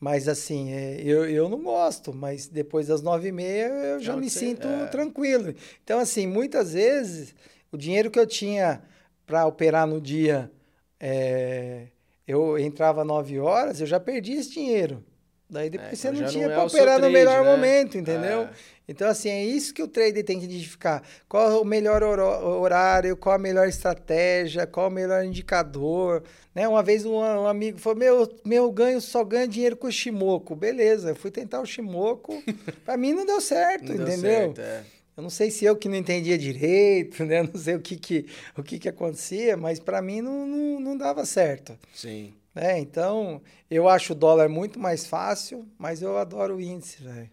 [0.00, 4.14] Mas assim, é, eu, eu não gosto, mas depois das nove e meia eu já
[4.14, 4.86] não me sinto é.
[4.86, 5.54] tranquilo.
[5.82, 7.34] Então, assim, muitas vezes
[7.70, 8.82] o dinheiro que eu tinha
[9.26, 10.50] para operar no dia,
[10.98, 11.88] é,
[12.26, 15.04] eu entrava nove horas, eu já perdi esse dinheiro.
[15.48, 17.50] Daí depois é, você então não tinha para operar no melhor né?
[17.50, 18.42] momento, entendeu?
[18.42, 18.50] É.
[18.86, 21.02] Então, assim, é isso que o trader tem que identificar.
[21.26, 26.22] Qual é o melhor horário, qual a melhor estratégia, qual o melhor indicador.
[26.54, 26.68] Né?
[26.68, 30.54] Uma vez um, um amigo falou: meu, meu ganho só ganha dinheiro com o Shimoku.
[30.54, 32.42] Beleza, eu fui tentar o Shimoku.
[32.84, 34.52] para mim não deu certo, não entendeu?
[34.52, 34.84] Deu certo, é.
[35.16, 37.42] Eu não sei se eu que não entendia direito, né?
[37.42, 40.96] Não sei o que, que, o que, que acontecia, mas para mim não, não, não
[40.96, 41.78] dava certo.
[41.94, 42.34] Sim.
[42.54, 47.30] É, então, eu acho o dólar muito mais fácil, mas eu adoro o índice, velho.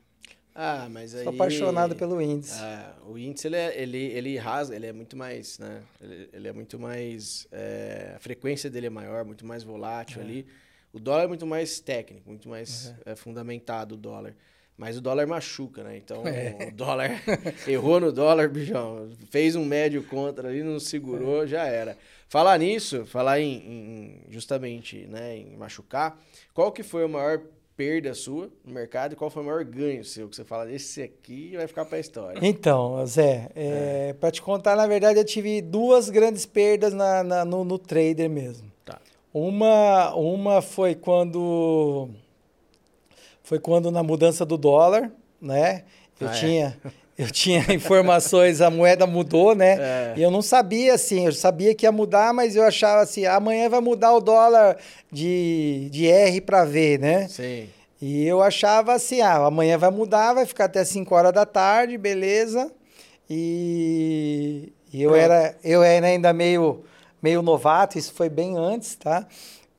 [0.53, 1.23] Ah, mas aí...
[1.23, 2.59] Sou apaixonado pelo índice.
[2.59, 5.81] Ah, o índice, ele, é, ele, ele rasga, ele é muito mais, né?
[6.01, 7.47] Ele, ele é muito mais...
[7.51, 10.23] É, a frequência dele é maior, muito mais volátil é.
[10.23, 10.45] ali.
[10.91, 12.95] O dólar é muito mais técnico, muito mais uhum.
[13.05, 14.35] é, fundamentado o dólar.
[14.77, 15.97] Mas o dólar machuca, né?
[15.97, 16.69] Então, é.
[16.69, 17.21] o dólar...
[17.67, 19.09] errou no dólar, bichão.
[19.29, 21.47] Fez um médio contra ali, não segurou, é.
[21.47, 21.97] já era.
[22.27, 26.17] Falar nisso, falar em, em, justamente né, em machucar,
[26.53, 27.41] qual que foi a maior
[27.75, 30.29] perda sua no mercado e qual foi o maior ganho seu?
[30.29, 32.39] Que você fala, esse aqui vai ficar para a história.
[32.41, 34.13] Então, Zé, é, é.
[34.13, 38.29] para te contar, na verdade, eu tive duas grandes perdas na, na no, no, trader
[38.29, 38.71] mesmo.
[38.85, 39.01] Tá.
[39.33, 42.07] Uma, uma foi quando
[43.43, 45.83] foi quando na mudança do dólar, né?
[46.19, 46.39] Eu ah, é?
[46.39, 46.91] tinha é?
[47.21, 49.77] eu tinha informações, a moeda mudou, né?
[49.79, 50.13] É.
[50.17, 53.69] E eu não sabia, assim, eu sabia que ia mudar, mas eu achava assim, amanhã
[53.69, 54.77] vai mudar o dólar
[55.11, 57.27] de, de R para V, né?
[57.27, 57.69] Sim.
[58.01, 61.97] E eu achava assim, ah, amanhã vai mudar, vai ficar até 5 horas da tarde,
[61.97, 62.71] beleza.
[63.29, 66.83] E, e eu, era, eu era ainda meio,
[67.21, 69.27] meio novato, isso foi bem antes, tá?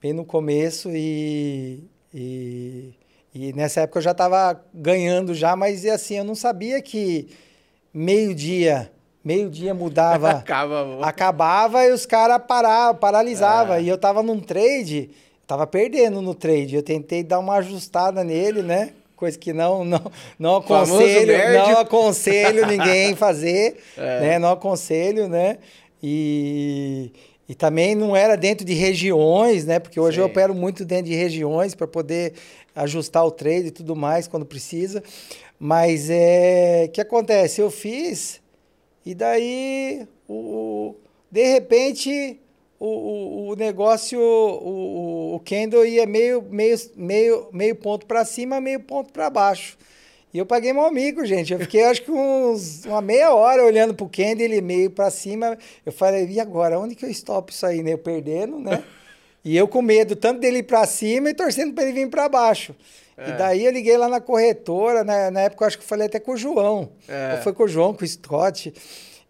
[0.01, 1.83] Bem no começo e,
[2.15, 2.95] e
[3.35, 7.29] e nessa época eu já estava ganhando já, mas assim, eu não sabia que
[7.93, 8.91] meio-dia,
[9.25, 12.43] meio-dia mudava, Acaba, acabava e os caras
[13.01, 13.77] paralisavam.
[13.77, 13.83] É.
[13.83, 16.77] E eu estava num trade, estava perdendo no trade.
[16.77, 18.91] Eu tentei dar uma ajustada nele, né?
[19.17, 24.21] Coisa que não não, não aconselho, não aconselho ninguém fazer, é.
[24.21, 24.39] né?
[24.39, 25.59] Não aconselho, né?
[26.03, 27.13] E
[27.49, 29.79] e também não era dentro de regiões, né?
[29.79, 30.21] Porque hoje Sim.
[30.23, 32.33] eu opero muito dentro de regiões para poder
[32.75, 35.03] ajustar o trade e tudo mais quando precisa.
[35.59, 37.61] Mas é que acontece?
[37.61, 38.41] Eu fiz
[39.05, 40.95] e daí o,
[41.31, 42.41] de repente
[42.83, 48.61] o, o, o negócio, o, o, candle ia meio, meio, meio, meio ponto para cima,
[48.61, 49.79] meio ponto para baixo.
[50.35, 51.53] E eu paguei meu amigo, gente.
[51.53, 55.57] Eu fiquei, acho que uns, uma meia hora olhando pro candle, ele meio para cima.
[55.87, 56.77] Eu falei, e agora?
[56.77, 57.93] Onde que eu stop isso aí, né?
[57.93, 58.83] Eu perdendo, né?
[59.45, 62.29] E eu com medo tanto dele ir para cima e torcendo para ele vir para
[62.29, 62.75] baixo.
[63.17, 63.31] É.
[63.31, 65.31] E daí eu liguei lá na corretora, né?
[65.31, 66.91] na época eu acho que eu falei até com o João.
[67.09, 67.41] É.
[67.43, 68.73] Foi com o João, com o Scott.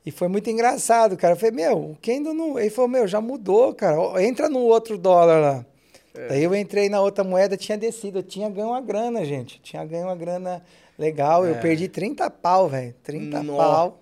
[0.04, 1.34] E foi muito engraçado, cara.
[1.34, 2.58] Eu falei, meu, quem ainda não.
[2.58, 3.96] Ele falou, meu, já mudou, cara.
[4.22, 5.66] Entra no outro dólar lá.
[6.14, 6.28] É.
[6.28, 8.18] Daí eu entrei na outra moeda, tinha descido.
[8.18, 9.56] Eu tinha ganho uma grana, gente.
[9.56, 10.62] Eu tinha ganho uma grana
[10.98, 11.46] legal.
[11.46, 11.58] Eu é.
[11.58, 12.94] perdi 30 pau, velho.
[13.02, 13.58] 30 Nossa.
[13.58, 14.01] pau.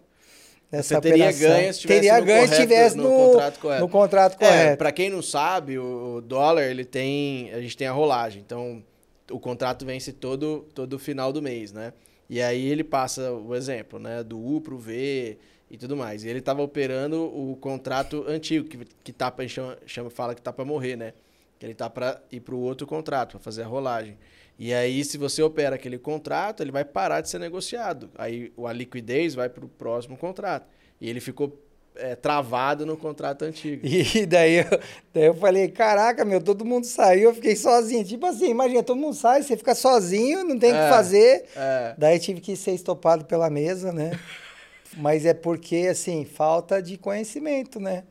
[0.70, 1.48] Nessa Você teria operação.
[1.48, 3.80] ganho se tivesse, teria no, ganho correto, tivesse no, no, contrato correto.
[3.80, 4.72] No contrato é, correto.
[4.72, 8.40] É, para quem não sabe, o dólar ele tem, a gente tem a rolagem.
[8.40, 8.82] Então,
[9.30, 11.92] o contrato vence todo todo final do mês, né?
[12.28, 15.36] E aí ele passa o exemplo, né, do U pro V
[15.68, 16.22] e tudo mais.
[16.22, 20.42] E ele estava operando o contrato antigo que que tá pra, chama, chama fala que
[20.42, 21.12] tá para morrer, né?
[21.58, 24.16] Que ele tá para ir pro outro contrato, para fazer a rolagem.
[24.60, 28.10] E aí, se você opera aquele contrato, ele vai parar de ser negociado.
[28.14, 30.66] Aí a liquidez vai para o próximo contrato.
[31.00, 31.58] E ele ficou
[31.96, 33.80] é, travado no contrato antigo.
[33.88, 34.80] E daí eu,
[35.14, 38.04] daí eu falei, caraca, meu, todo mundo saiu, eu fiquei sozinho.
[38.04, 41.46] Tipo assim, imagina, todo mundo sai, você fica sozinho, não tem o é, que fazer.
[41.56, 41.94] É.
[41.96, 44.10] Daí tive que ser estopado pela mesa, né?
[44.98, 48.04] Mas é porque, assim, falta de conhecimento, né?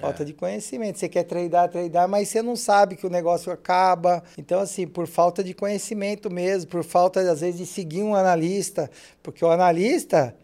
[0.00, 0.26] Falta é.
[0.26, 0.98] de conhecimento.
[0.98, 4.22] Você quer treinar, treinar, mas você não sabe que o negócio acaba.
[4.36, 8.90] Então, assim, por falta de conhecimento mesmo, por falta, às vezes, de seguir um analista,
[9.22, 10.34] porque o analista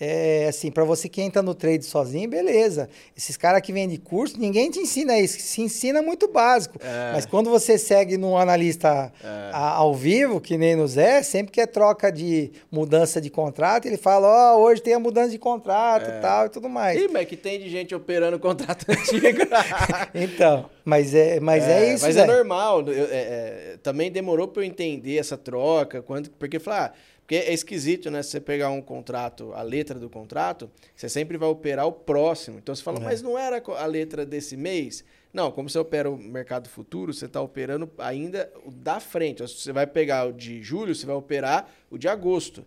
[0.00, 2.88] é assim, para você que entra no trade sozinho, beleza.
[3.16, 6.78] Esses caras que vendem curso, ninguém te ensina isso, se ensina muito básico.
[6.80, 7.12] É.
[7.12, 9.50] Mas quando você segue num analista é.
[9.52, 13.86] a, ao vivo, que nem no Zé, sempre que é troca de mudança de contrato,
[13.86, 16.20] ele fala, ó, oh, hoje tem a mudança de contrato é.
[16.20, 17.00] tal e tudo mais.
[17.00, 19.42] Ih, mas que tem de gente operando contrato antigo.
[20.14, 22.82] então, mas é, mas é, é isso, Mas é normal.
[22.88, 27.52] Eu, é, também demorou para eu entender essa troca, quando, porque falar, ah, porque é
[27.52, 28.22] esquisito, né?
[28.22, 32.56] Se você pegar um contrato, a letra do contrato, você sempre vai operar o próximo.
[32.56, 33.02] Então você fala, é.
[33.02, 35.04] mas não era a letra desse mês?
[35.30, 39.42] Não, como você opera o mercado futuro, você está operando ainda o da frente.
[39.42, 42.64] Você vai pegar o de julho, você vai operar o de agosto.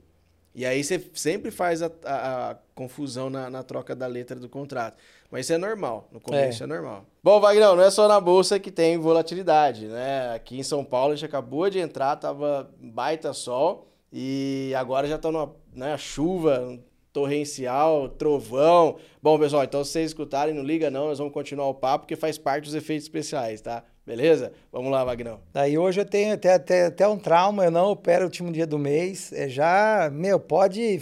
[0.53, 4.47] E aí você sempre faz a, a, a confusão na, na, troca da letra do
[4.47, 4.95] contrato.
[5.31, 6.07] Mas isso é normal.
[6.11, 7.03] No começo é, é normal.
[7.23, 10.35] Bom, Wagner, não é só na bolsa que tem volatilidade, né?
[10.35, 13.87] Aqui em São Paulo a gente acabou de entrar, tava baita sol.
[14.11, 16.79] E agora já está numa né, chuva
[17.13, 18.97] torrencial, trovão.
[19.21, 22.15] Bom, pessoal, então se vocês escutarem, não liga não, nós vamos continuar o papo, porque
[22.15, 23.83] faz parte dos efeitos especiais, tá?
[24.05, 24.51] Beleza?
[24.71, 25.39] Vamos lá, Vagnão.
[25.53, 28.65] Daí hoje eu tenho até, até, até um trauma, eu não opero o último dia
[28.65, 29.31] do mês.
[29.31, 31.01] É já, meu, pode,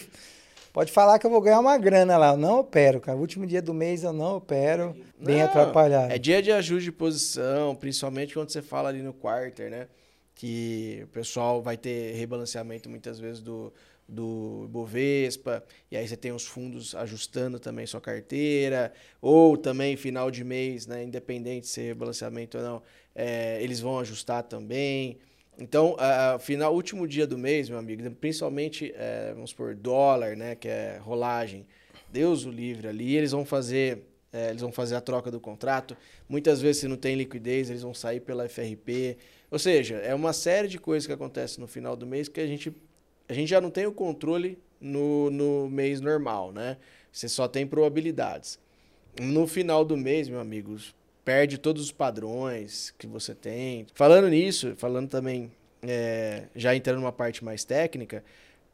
[0.73, 2.31] pode falar que eu vou ganhar uma grana lá.
[2.33, 3.17] Eu não opero, cara.
[3.17, 6.11] O último dia do mês eu não opero, bem não, atrapalhado.
[6.11, 9.87] É dia de ajuste de posição, principalmente quando você fala ali no quarter, né?
[10.39, 13.73] Que o pessoal vai ter rebalanceamento muitas vezes do,
[14.07, 20.31] do Bovespa, e aí você tem os fundos ajustando também sua carteira, ou também final
[20.31, 22.81] de mês, né, independente se é rebalanceamento ou não,
[23.13, 25.17] é, eles vão ajustar também.
[25.57, 30.55] Então, a, final, último dia do mês, meu amigo, principalmente, é, vamos por dólar, né,
[30.55, 31.67] que é rolagem,
[32.09, 35.97] Deus o livre ali, eles vão fazer é, eles vão fazer a troca do contrato.
[36.27, 39.17] Muitas vezes, se não tem liquidez, eles vão sair pela FRP.
[39.51, 42.47] Ou seja, é uma série de coisas que acontecem no final do mês que a
[42.47, 42.73] gente,
[43.27, 46.77] a gente já não tem o controle no, no mês normal, né?
[47.11, 48.59] Você só tem probabilidades.
[49.19, 53.87] No final do mês, meu amigos, perde todos os padrões que você tem.
[53.93, 58.23] Falando nisso, falando também, é, já entrando numa parte mais técnica,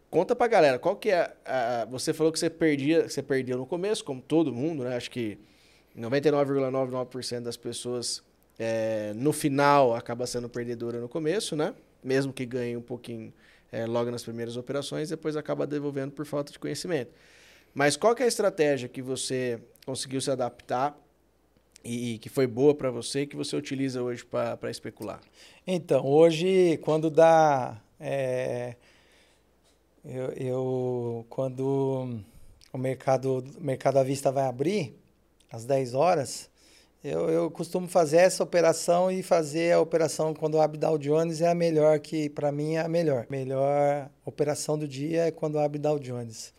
[0.09, 3.57] conta pra galera, qual que é a, a, você falou que você perdia, você perdeu
[3.57, 4.95] no começo, como todo mundo, né?
[4.95, 5.37] Acho que
[5.97, 8.21] 99,99% das pessoas
[8.57, 11.73] é, no final acaba sendo perdedora no começo, né?
[12.03, 13.33] Mesmo que ganhe um pouquinho
[13.71, 17.11] é, logo nas primeiras operações, depois acaba devolvendo por falta de conhecimento.
[17.73, 20.97] Mas qual é a estratégia que você conseguiu se adaptar
[21.83, 25.19] e, que foi boa para você que você utiliza hoje para especular?
[25.67, 27.79] Então, hoje, quando dá.
[27.99, 28.75] É,
[30.03, 32.21] eu, eu, quando
[32.71, 34.95] o mercado, mercado à vista vai abrir,
[35.51, 36.49] às 10 horas,
[37.05, 41.47] eu, eu costumo fazer essa operação e fazer a operação quando abre Dow Jones é
[41.47, 43.27] a melhor, que para mim é a melhor.
[43.29, 46.51] Melhor operação do dia é quando abre Dow Jones.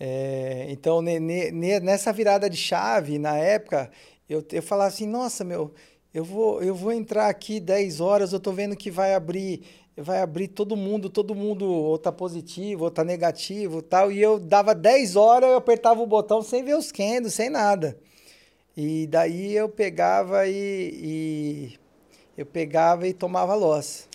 [0.00, 3.88] É, então, ne, ne, nessa virada de chave, na época,
[4.28, 5.72] eu, eu falava assim, nossa, meu,
[6.12, 9.62] eu vou, eu vou entrar aqui 10 horas, eu tô vendo que vai abrir
[9.96, 14.10] vai abrir todo mundo, todo mundo ou tá positivo, ou tá negativo tal.
[14.10, 17.96] E eu dava 10 horas, eu apertava o botão sem ver os candles, sem nada.
[18.82, 21.78] E daí eu pegava e, e
[22.34, 24.08] eu pegava e tomava loss.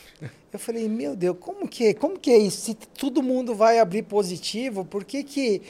[0.51, 2.62] Eu falei, meu Deus, como que, como que é isso?
[2.62, 5.62] Se todo mundo vai abrir positivo, por que que,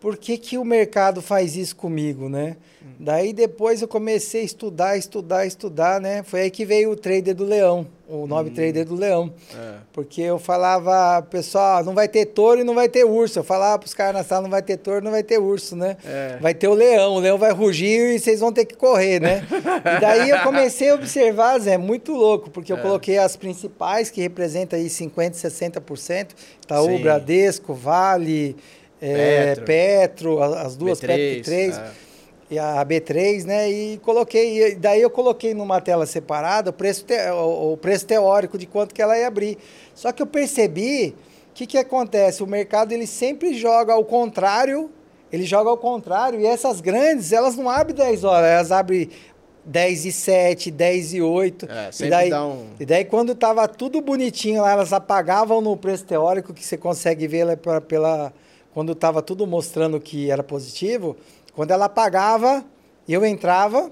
[0.00, 2.56] por que, que o mercado faz isso comigo, né?
[2.82, 2.86] Hum.
[3.00, 6.22] Daí depois eu comecei a estudar, estudar, estudar, né?
[6.22, 8.54] Foi aí que veio o trader do leão o nome hum.
[8.54, 9.32] trader do leão.
[9.54, 9.74] É.
[9.92, 13.38] Porque eu falava, pessoal, não vai ter touro e não vai ter urso.
[13.38, 15.96] Eu falava pros caras na sala, não vai ter touro, não vai ter urso, né?
[16.04, 16.38] É.
[16.40, 19.44] Vai ter o leão, o leão vai rugir e vocês vão ter que correr, né?
[19.50, 22.80] e daí eu comecei a observar, Zé, muito louco, porque eu é.
[22.80, 26.28] coloquei as principais, que representam aí 50%, 60%.
[26.62, 27.02] Itaú, Sim.
[27.02, 28.56] Bradesco, Vale,
[29.00, 29.64] é, Petro.
[29.64, 31.80] Petro, as duas B3, Petro 3
[32.50, 33.70] e a B3, né?
[33.70, 38.56] E coloquei, daí eu coloquei numa tela separada o preço, te, o, o, preço teórico
[38.56, 39.58] de quanto que ela ia abrir.
[39.94, 41.14] Só que eu percebi
[41.50, 44.90] o que, que acontece, o mercado ele sempre joga ao contrário,
[45.32, 49.10] ele joga ao contrário, e essas grandes, elas não abrem 10 horas, elas abrem
[49.64, 51.66] 10 e 7, 10 e 8.
[51.68, 52.66] É, e daí, um...
[52.78, 57.26] e daí quando tava tudo bonitinho lá, elas apagavam no preço teórico, que você consegue
[57.26, 58.32] ver pela, pela
[58.76, 61.16] quando tava tudo mostrando que era positivo,
[61.54, 62.62] quando ela apagava,
[63.08, 63.90] eu entrava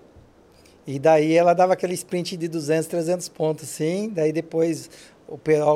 [0.87, 4.11] e daí ela dava aquele sprint de 200, 300 pontos, sim.
[4.15, 4.91] Daí depois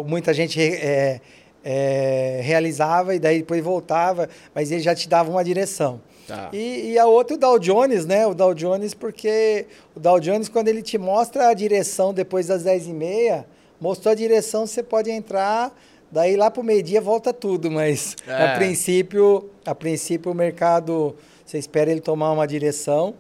[0.05, 1.23] muita gente é,
[1.65, 6.03] é, realizava e daí depois voltava, mas ele já te dava uma direção.
[6.27, 6.51] Tá.
[6.53, 8.27] E, e a outra, o Dow Jones, né?
[8.27, 9.65] O Dow Jones, porque
[9.97, 13.47] o Dow Jones, quando ele te mostra a direção depois das 10h30,
[13.81, 15.75] mostrou a direção, você pode entrar,
[16.11, 18.45] daí lá para o meio-dia volta tudo, mas É.
[18.45, 23.15] a princípio, a princípio o mercado, você espera ele tomar uma direção,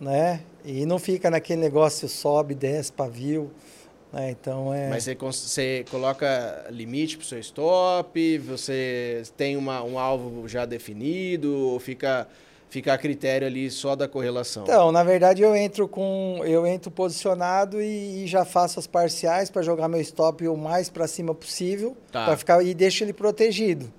[0.00, 0.40] né?
[0.64, 3.50] E não fica naquele negócio sobe, desce, pavio,
[4.12, 4.30] né?
[4.30, 4.88] Então é...
[4.88, 11.56] Mas você, você coloca limite pro seu stop, você tem uma, um alvo já definido,
[11.56, 12.28] ou fica,
[12.72, 14.62] fica a critério ali só da correlação?
[14.62, 19.50] Então, na verdade, eu entro com eu entro posicionado e, e já faço as parciais
[19.50, 22.24] para jogar meu stop o mais para cima possível, Tá.
[22.24, 23.92] para ficar e deixo ele protegido.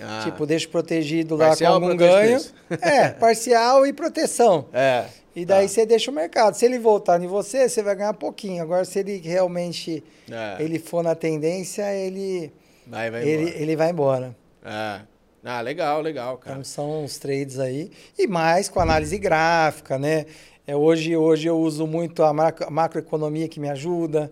[0.00, 2.38] Ah, Tipo, deixo protegido lá Parcial com algum ganho.
[2.40, 2.54] preço.
[2.80, 4.66] É, parcial e proteção.
[4.72, 5.04] É.
[5.36, 5.74] E daí tá.
[5.74, 6.54] você deixa o mercado.
[6.54, 8.62] Se ele voltar em você, você vai ganhar pouquinho.
[8.62, 12.50] Agora, se ele realmente É, ele for na tendência, ele
[12.86, 14.34] vai, vai ele, ele vai embora.
[14.64, 15.00] É.
[15.44, 16.52] Ah, legal, legal, cara.
[16.56, 17.90] Então são os trades aí.
[18.18, 20.26] E mais com análise gráfica, né?
[20.66, 24.30] É, hoje, hoje eu uso muito a macro- a macroeconomia que me ajuda,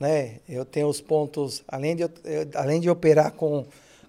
[0.00, 0.40] né?
[0.48, 2.10] Eu tenho os pontos, além de, eu-
[2.54, 3.64] além de operar com,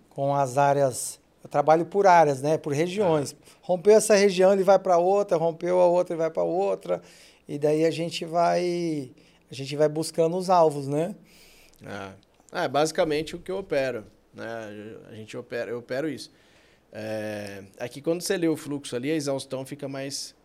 [0.10, 2.58] com as áreas, eu trabalho por áreas, né?
[2.58, 3.36] Por regiões.
[3.62, 7.02] Rompeu essa região, ele vai para outra, rompeu a outra, ele vai para outra.
[7.48, 9.12] E daí a gente vai
[9.52, 11.16] a gente vai buscando os alvos, né?
[12.52, 12.64] É.
[12.64, 14.04] É basicamente o que eu opero.
[14.34, 14.98] Né?
[15.10, 16.32] A gente opera, eu opero isso.
[16.92, 20.36] É, aqui quando você lê o fluxo ali, a exaustão fica mais.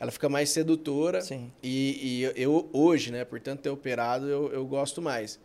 [0.00, 1.20] Ela fica mais sedutora.
[1.20, 1.52] Sim.
[1.62, 5.38] E, e eu- hoje, né, por tanto ter operado, eu, eu gosto mais.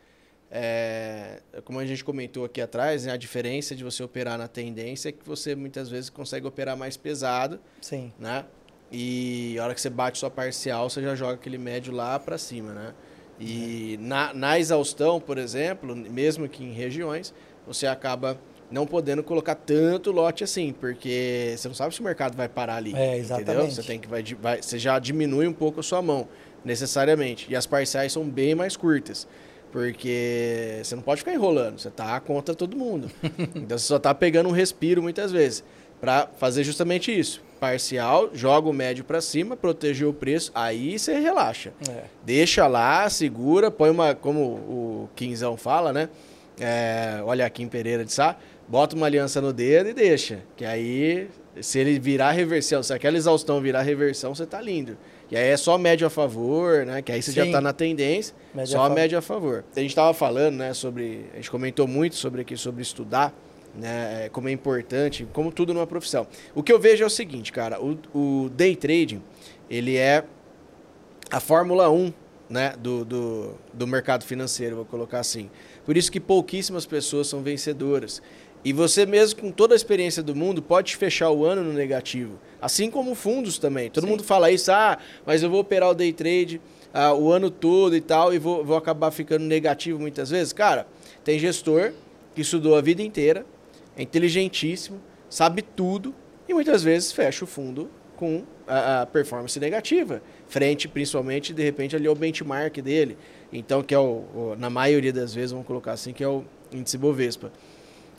[0.52, 5.10] É, como a gente comentou aqui atrás, né, a diferença de você operar na tendência
[5.10, 8.12] é que você muitas vezes consegue operar mais pesado, Sim.
[8.18, 8.46] né?
[8.92, 12.40] E a hora que você bate sua parcial, você já joga aquele médio lá para
[12.40, 12.96] cima, né?
[13.40, 17.32] E na, na exaustão, por exemplo, mesmo que em regiões,
[17.70, 18.38] você acaba
[18.70, 22.76] não podendo colocar tanto lote assim, porque você não sabe se o mercado vai parar
[22.76, 22.94] ali.
[22.94, 23.20] É, Entendeu?
[23.20, 23.74] exatamente.
[23.76, 26.28] Você tem que vai, vai- você já diminui um pouco a sua mão,
[26.64, 27.48] necessariamente.
[27.50, 29.28] E as parciais são bem mais curtas.
[29.72, 33.10] Porque você não pode ficar enrolando, você tá contra todo mundo.
[33.56, 35.64] então você só tá pegando um respiro muitas vezes.
[36.02, 37.42] Pra fazer justamente isso.
[37.60, 41.74] Parcial, joga o médio para cima, proteger o preço, aí você relaxa.
[41.90, 42.04] É.
[42.24, 46.08] Deixa lá, segura, põe uma, como o Quinzão fala, né?
[46.60, 48.36] É, olha aqui em Pereira de Sá,
[48.68, 50.40] bota uma aliança no dedo e deixa.
[50.56, 51.30] Que aí,
[51.62, 54.98] se ele virar reversão, se aquela exaustão virar reversão, você tá lindo.
[55.32, 57.02] E aí é só médio a favor, né?
[57.02, 57.52] Que aí você já Sim.
[57.52, 59.64] tá na tendência, Médio só a médio a favor.
[59.76, 61.26] A gente tava falando, né, sobre.
[61.34, 63.34] A gente comentou muito sobre aqui, sobre estudar,
[63.76, 64.26] né?
[64.26, 66.26] é, Como é importante, como tudo numa profissão.
[66.56, 69.22] O que eu vejo é o seguinte, cara, o, o day trading,
[69.70, 70.24] ele é
[71.30, 72.12] a Fórmula 1
[72.50, 75.50] né, do, do, do mercado financeiro, vou colocar assim.
[75.90, 78.22] Por isso que pouquíssimas pessoas são vencedoras.
[78.64, 82.40] E você mesmo com toda a experiência do mundo pode fechar o ano no negativo.
[82.62, 83.90] Assim como fundos também.
[83.90, 84.12] Todo Sim.
[84.12, 86.62] mundo fala isso, ah, mas eu vou operar o day trade
[86.94, 90.54] ah, o ano todo e tal, e vou, vou acabar ficando negativo muitas vezes.
[90.54, 90.86] Cara,
[91.24, 91.92] tem gestor
[92.36, 93.44] que estudou a vida inteira,
[93.98, 96.14] é inteligentíssimo, sabe tudo,
[96.48, 101.96] e muitas vezes fecha o fundo com a, a performance negativa, frente principalmente, de repente,
[101.96, 103.18] ali ao benchmark dele.
[103.52, 106.44] Então, que é o, o- na maioria das vezes, vamos colocar assim, que é o
[106.72, 107.52] índice Bovespa.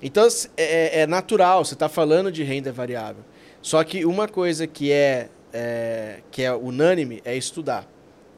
[0.02, 3.22] Então, s- é, é natural, você está falando de renda variável.
[3.62, 7.86] Só que uma coisa que é, é, que é unânime é estudar.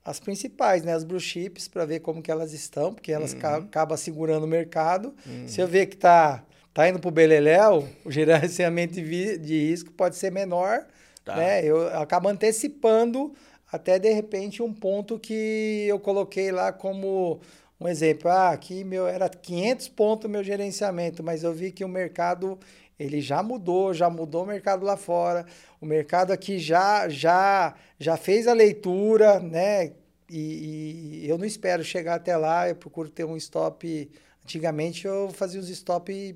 [0.05, 3.39] as principais, né, as blue chips para ver como que elas estão, porque elas uhum.
[3.39, 5.13] acabam segurando o mercado.
[5.25, 5.47] Uhum.
[5.47, 6.43] Se eu ver que tá
[6.73, 10.85] tá indo pro beleléu, o gerenciamento de, risco pode ser menor,
[11.23, 11.35] tá.
[11.35, 11.63] né?
[11.63, 13.33] Eu acabo antecipando
[13.71, 17.39] até de repente um ponto que eu coloquei lá como
[17.79, 18.29] um exemplo.
[18.29, 22.59] Ah, aqui meu era 500 pontos meu gerenciamento, mas eu vi que o mercado
[22.99, 25.45] ele já mudou, já mudou o mercado lá fora.
[25.79, 29.93] O mercado aqui já já já fez a leitura, né?
[30.29, 34.09] E, e, eu não espero chegar até lá, eu procuro ter um stop.
[34.43, 36.35] Antigamente eu fazia os stop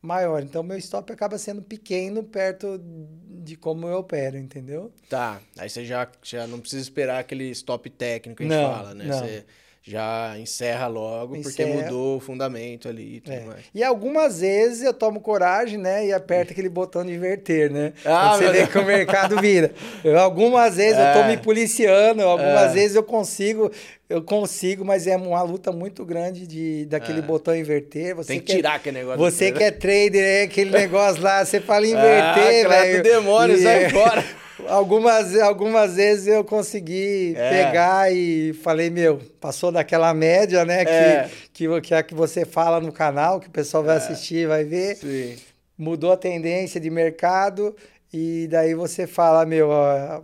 [0.00, 2.80] maior, então meu stop acaba sendo pequeno perto
[3.28, 4.92] de como eu opero, entendeu?
[5.08, 8.72] Tá, aí você já, já não precisa esperar aquele stop técnico que a gente não,
[8.74, 9.04] fala, né?
[9.04, 9.18] Não.
[9.18, 9.44] Você
[9.88, 11.66] já encerra logo, encerra.
[11.68, 13.40] porque mudou o fundamento ali e tudo é.
[13.40, 13.64] mais.
[13.74, 16.06] E algumas vezes eu tomo coragem, né?
[16.06, 17.94] E aperto aquele botão de inverter, né?
[18.04, 19.72] Ah, você vê que o mercado vira.
[20.04, 21.10] Eu, algumas vezes é.
[21.10, 22.74] eu tô me policiando, algumas é.
[22.74, 23.70] vezes eu consigo,
[24.08, 27.22] eu consigo, mas é uma luta muito grande de daquele é.
[27.22, 28.14] botão inverter.
[28.14, 29.18] Você Tem que tirar aquele negócio.
[29.18, 33.02] Você que é trader, é aquele negócio lá, você fala inverter, ah, velho.
[33.02, 33.62] demônio, e...
[33.62, 34.24] sai fora.
[34.66, 37.50] algumas, algumas vezes eu consegui é.
[37.50, 40.82] pegar e falei, meu, passou daquela média, né?
[40.82, 41.28] É.
[41.52, 43.98] Que, que, que é a que você fala no canal, que o pessoal vai é.
[43.98, 44.96] assistir, vai ver.
[44.96, 45.36] Sim.
[45.76, 47.74] Mudou a tendência de mercado.
[48.12, 49.68] E daí você fala, meu,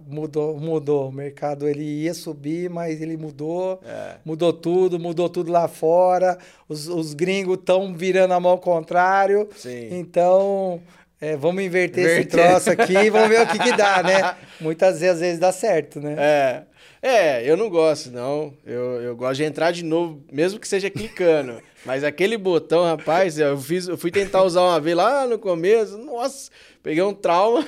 [0.09, 1.09] mudou, mudou.
[1.09, 3.79] O mercado ele ia subir, mas ele mudou.
[3.85, 4.15] É.
[4.25, 6.39] Mudou tudo, mudou tudo lá fora.
[6.67, 9.47] Os, os gringos estão virando a mão ao contrário.
[9.55, 9.89] Sim.
[9.91, 10.81] Então,
[11.21, 14.35] é, vamos inverter, inverter, esse troço aqui e vamos ver o que, que dá, né?
[14.61, 16.15] Muitas vezes, às vezes dá certo, né?
[16.19, 16.63] É.
[17.05, 18.55] É, eu não gosto, não.
[18.65, 21.61] Eu, eu gosto de entrar de novo, mesmo que seja clicando.
[21.85, 25.99] Mas aquele botão, rapaz, eu, fiz, eu fui tentar usar uma vez lá no começo,
[25.99, 26.51] nossa,
[26.83, 27.63] peguei um trauma.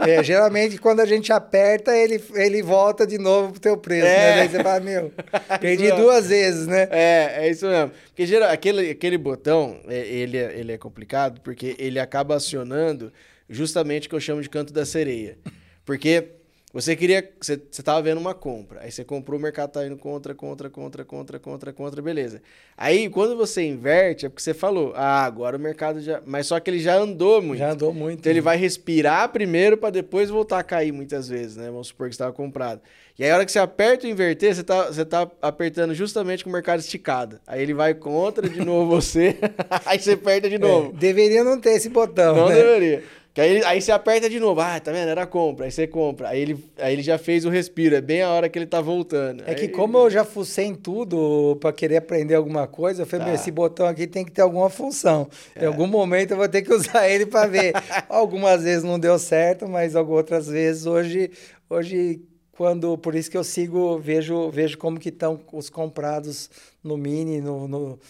[0.00, 4.12] É, geralmente quando a gente aperta, ele, ele volta de novo pro teu preço, né?
[4.12, 4.16] é.
[4.16, 4.36] né?
[4.36, 5.12] Daí você fala, meu,
[5.58, 6.88] perdi duas vezes, né?
[6.90, 7.90] É, é isso mesmo.
[8.08, 13.10] Porque geral, aquele, aquele botão, é, ele, é, ele é complicado porque ele acaba acionando
[13.48, 15.38] justamente o que eu chamo de canto da sereia.
[15.86, 16.37] Porque
[16.72, 17.26] você queria.
[17.40, 18.80] Você, você tava vendo uma compra.
[18.82, 22.42] Aí você comprou, o mercado tá indo contra, contra, contra, contra, contra, contra, beleza.
[22.76, 26.20] Aí quando você inverte, é porque você falou, ah, agora o mercado já.
[26.26, 27.58] Mas só que ele já andou muito.
[27.58, 28.20] Já andou muito.
[28.20, 28.34] Então né?
[28.34, 31.70] ele vai respirar primeiro para depois voltar a cair muitas vezes, né?
[31.70, 32.82] Vamos supor que estava comprado.
[33.18, 36.44] E aí a hora que você aperta o inverter, você tá, você tá apertando justamente
[36.44, 37.40] com o mercado esticado.
[37.46, 39.38] Aí ele vai contra de novo você,
[39.86, 40.90] aí você aperta de é, novo.
[40.94, 42.36] É, deveria não ter esse botão.
[42.36, 42.54] Não né?
[42.54, 43.04] deveria.
[43.38, 44.60] Que aí, aí você aperta de novo.
[44.60, 45.10] Ah, tá vendo?
[45.10, 45.66] Era compra.
[45.66, 46.30] Aí você compra.
[46.30, 47.94] Aí ele, aí ele já fez o respiro.
[47.94, 49.44] É bem a hora que ele tá voltando.
[49.46, 49.54] É aí...
[49.54, 53.34] que como eu já fucei em tudo para querer aprender alguma coisa, eu falei, tá.
[53.34, 55.28] esse botão aqui tem que ter alguma função.
[55.54, 55.62] É.
[55.62, 57.74] Em algum momento eu vou ter que usar ele para ver.
[58.10, 61.30] Algumas vezes não deu certo, mas outras vezes hoje,
[61.70, 62.20] hoje
[62.50, 66.50] quando por isso que eu sigo, vejo, vejo como que estão os comprados
[66.82, 68.00] no mini, no, no,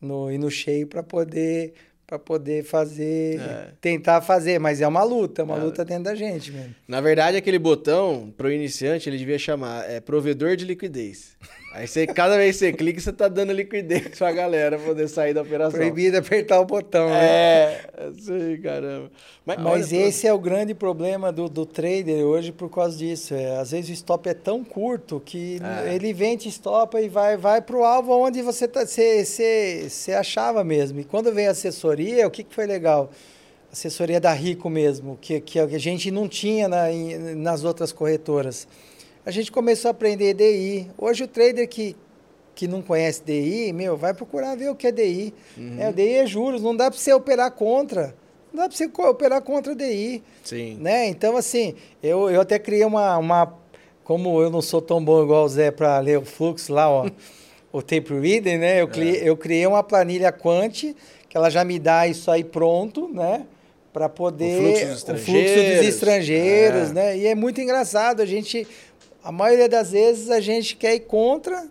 [0.00, 1.74] no e no cheio para poder
[2.08, 3.68] para poder fazer, é.
[3.82, 5.60] tentar fazer, mas é uma luta, é uma é.
[5.60, 6.74] luta dentro da gente mesmo.
[6.88, 11.36] Na verdade, aquele botão, para o iniciante, ele devia chamar é, provedor de liquidez.
[11.70, 15.34] Aí você, cada vez que você clica, você tá dando liquidez pra galera poder sair
[15.34, 15.78] da operação.
[15.78, 17.24] Proibido apertar o botão, né?
[17.24, 19.10] É, isso aí, caramba.
[19.44, 23.34] Mas, Mas esse é o grande problema do, do trader hoje por causa disso.
[23.34, 25.94] É, às vezes o stop é tão curto que é.
[25.94, 30.64] ele vende stop e vai, vai pro alvo onde você, tá, você, você, você achava
[30.64, 31.00] mesmo.
[31.00, 33.10] E quando vem a assessoria, o que, que foi legal?
[33.70, 36.84] Assessoria da Rico mesmo, que, que a gente não tinha na,
[37.36, 38.66] nas outras corretoras
[39.28, 40.90] a gente começou a aprender DI.
[40.96, 41.94] Hoje o trader que,
[42.54, 45.34] que não conhece DI, meu, vai procurar ver o que é DI.
[45.54, 45.76] Uhum.
[45.78, 48.14] É, o DI é juros, não dá para você operar contra.
[48.50, 50.22] Não dá para você operar contra DI.
[50.42, 50.78] Sim.
[50.80, 51.08] Né?
[51.08, 53.52] Então, assim, eu, eu até criei uma, uma.
[54.02, 57.06] Como eu não sou tão bom igual o Zé para ler o fluxo lá, ó,
[57.70, 58.80] o tape reader, né?
[58.80, 59.28] Eu criei, é.
[59.28, 60.94] eu criei uma planilha quant
[61.28, 63.44] que ela já me dá isso aí pronto, né?
[63.92, 64.58] Para poder.
[64.58, 65.50] O fluxo dos estrangeiros.
[65.50, 66.92] O fluxo dos estrangeiros, é.
[66.94, 67.18] né?
[67.18, 68.22] E é muito engraçado.
[68.22, 68.66] A gente
[69.28, 71.68] a maioria das vezes a gente quer ir contra,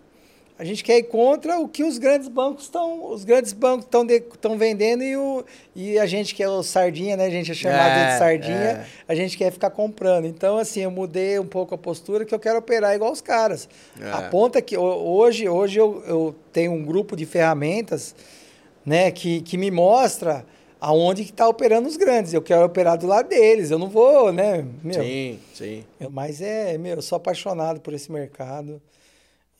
[0.56, 4.06] a gente quer ir contra o que os grandes bancos estão, os grandes bancos estão
[4.08, 5.44] estão vendendo e, o,
[5.74, 7.26] e a gente que é o sardinha, né?
[7.26, 8.86] A gente é chamado é, de sardinha, é.
[9.08, 10.26] a gente quer ficar comprando.
[10.26, 13.68] Então assim, eu mudei um pouco a postura que eu quero operar igual os caras.
[14.00, 14.08] É.
[14.08, 18.14] A ponta que hoje, hoje eu, eu tenho um grupo de ferramentas,
[18.86, 20.46] né, que, que me mostra
[20.80, 22.32] aonde que tá operando os grandes.
[22.32, 24.66] Eu quero operar do lado deles, eu não vou, né?
[24.82, 25.84] Meu, Sim, sim.
[26.10, 28.80] mas é, meu, eu sou apaixonado por esse mercado.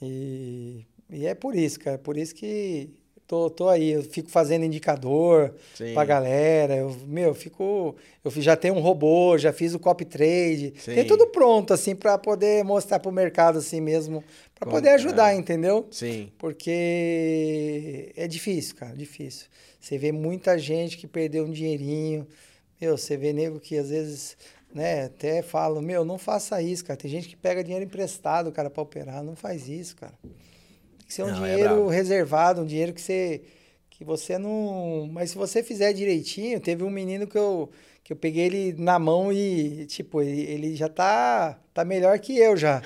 [0.01, 1.99] E, e é por isso, cara.
[1.99, 2.91] Por isso que
[3.29, 3.91] tô, tô aí.
[3.91, 5.93] Eu fico fazendo indicador Sim.
[5.95, 6.75] pra galera.
[6.75, 7.95] Eu, meu, eu fico.
[8.25, 10.73] Eu já tenho um robô, já fiz o copy trade.
[10.79, 10.95] Sim.
[10.95, 14.25] Tem tudo pronto, assim, pra poder mostrar pro mercado assim mesmo.
[14.59, 15.37] Como- poder ajudar, é.
[15.37, 15.87] entendeu?
[15.91, 16.33] Sim.
[16.39, 19.47] Porque é difícil, cara, difícil.
[19.79, 22.27] Você vê muita gente que perdeu um dinheirinho.
[22.81, 24.37] Meu, você vê nego que às vezes,
[24.75, 26.97] né, até falam, meu, não faça isso, cara.
[26.99, 29.23] Tem gente que pega dinheiro emprestado, cara, pra operar.
[29.23, 30.15] Não faz isso, cara.
[31.09, 31.89] Tem que ser um Não, é dinheiro brabo.
[31.89, 33.41] reservado, um dinheiro que você
[33.91, 37.69] que você não, mas se você fizer direitinho, teve um menino que eu
[38.05, 42.39] que eu peguei ele na mão e tipo, ele, ele já tá tá melhor que
[42.39, 42.83] eu já.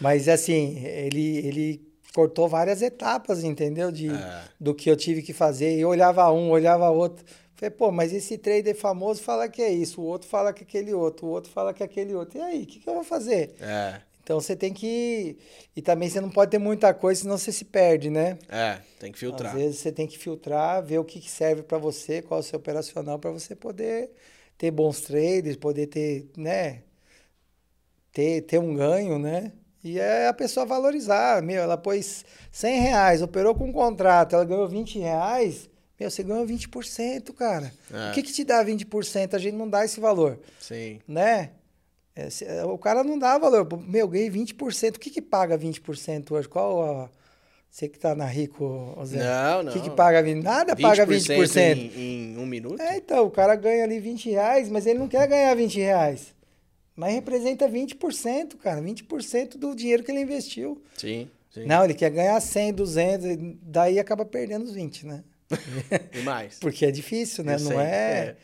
[0.00, 3.90] Mas assim, ele ele cortou várias etapas, entendeu?
[3.90, 4.42] De, É.
[4.60, 5.76] do que eu tive que fazer.
[5.78, 7.24] E olhava um, olhava outro.
[7.56, 10.66] Falei, pô, mas esse trader famoso fala que é isso, o outro fala que é
[10.66, 12.38] aquele outro, o outro fala que é aquele outro.
[12.38, 13.54] E aí, o que, que eu vou fazer?
[13.60, 14.00] É.
[14.24, 15.36] Então você tem que.
[15.76, 18.38] E também você não pode ter muita coisa, senão você se perde, né?
[18.48, 19.52] É, tem que filtrar.
[19.52, 22.42] Às vezes você tem que filtrar, ver o que, serve para você, qual é o
[22.42, 24.10] seu operacional, para você poder
[24.56, 26.82] ter bons traders, poder ter, né?
[28.10, 29.52] Ter, ter um ganho, né?
[29.82, 31.42] E é a pessoa valorizar.
[31.42, 35.68] Meu, ela pôs 100 reais, operou com um contrato, ela ganhou 20 reais.
[36.00, 37.70] Meu, você ganhou 20%, cara.
[37.92, 38.10] É.
[38.10, 39.34] O que, que te dá 20%?
[39.34, 40.98] A gente não dá esse valor, Sim.
[41.06, 41.50] né?
[42.16, 43.66] É, se- é, o cara não dá valor.
[43.86, 44.96] Meu, ganhei 20%.
[44.96, 46.48] O que, que paga 20% hoje?
[46.48, 47.10] Qual a.
[47.70, 49.18] Você que tá na Rico, Zé?
[49.18, 49.72] Não, O não.
[49.72, 50.42] que, que paga 20%?
[50.44, 51.56] Nada paga 20%.
[51.96, 52.80] Em, em um minuto?
[52.80, 56.32] É, então, o cara ganha ali 20 reais, mas ele não quer ganhar 20 reais.
[56.94, 58.80] Mas representa 20%, cara.
[58.80, 60.80] 20% do dinheiro que ele investiu.
[60.96, 61.64] Sim, sim.
[61.66, 65.24] Não, ele quer ganhar 100, 200, e daí acaba perdendo os 20, né?
[66.14, 66.58] E mais.
[66.62, 67.56] Porque é difícil, né?
[67.56, 67.82] Eu não sei, é...
[67.82, 68.36] é.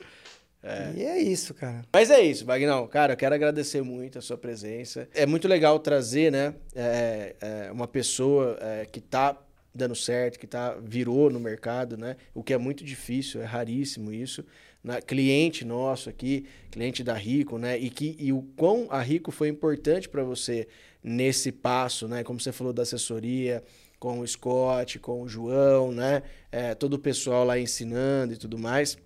[0.96, 1.84] E é isso, cara.
[1.92, 2.86] Mas é isso, Vagnão.
[2.86, 5.08] Cara, eu quero agradecer muito a sua presença.
[5.14, 9.36] É muito legal trazer, né, é, é, uma pessoa é, que tá
[9.74, 12.16] dando certo, que tá virou no mercado, né?
[12.34, 14.44] O que é muito difícil, é raríssimo isso.
[14.82, 15.00] né?
[15.00, 17.78] Cliente nosso aqui, cliente da Rico, né?
[17.78, 20.66] E que e o quão a Rico foi importante para você
[21.02, 22.24] nesse passo, né?
[22.24, 23.62] Como você falou da assessoria,
[23.98, 26.22] com o Scott, com o João, né?
[26.50, 28.98] É, todo o pessoal lá ensinando e tudo mais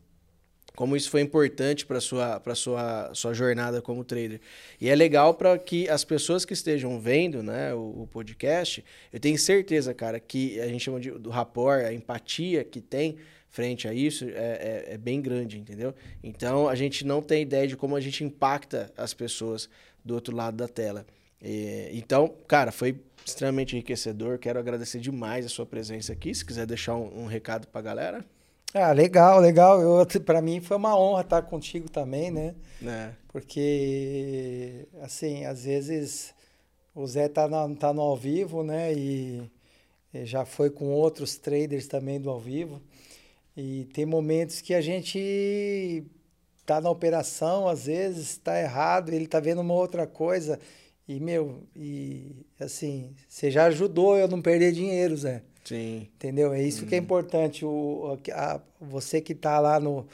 [0.77, 4.41] como isso foi importante para sua para sua sua jornada como trader.
[4.81, 9.21] E é legal para que as pessoas que estejam vendo, né, o, o podcast, eu
[9.21, 13.17] tenho certeza, cara, que a gente chama de, do rapport, a empatia que tem
[13.49, 15.95] frente a isso é, é, é bem grande, entendeu?
[16.23, 19.69] Então a gente não tem ideia de como a gente impacta as pessoas
[20.05, 21.07] do outro lado da tela.
[21.41, 24.39] E, então, cara, foi extremamente enriquecedor.
[24.39, 26.35] Quero agradecer demais a sua presença aqui.
[26.35, 28.25] Se quiser deixar um, um recado para galera,
[28.75, 29.81] Ah, legal, legal.
[29.81, 32.57] Eu, pra mim foi uma honra estar contigo também, né?
[32.81, 33.15] né?
[33.29, 36.35] Porque, assim, às vezes
[36.93, 38.93] o Zé tá, na, tá no ao vivo, né?
[38.93, 39.49] E,
[40.13, 42.83] e já foi com outros traders também do ao vivo.
[43.57, 46.05] E tem momentos que a gente
[46.67, 50.59] tá na operação, às vezes tá errado, ele tá vendo uma outra coisa.
[51.07, 55.43] E, meu, e assim, você já ajudou eu não perder dinheiro, Zé.
[55.65, 56.09] Sim.
[56.15, 56.53] Entendeu?
[56.53, 57.65] É isso que é importante.
[57.65, 60.07] O, a- você que tá lá no.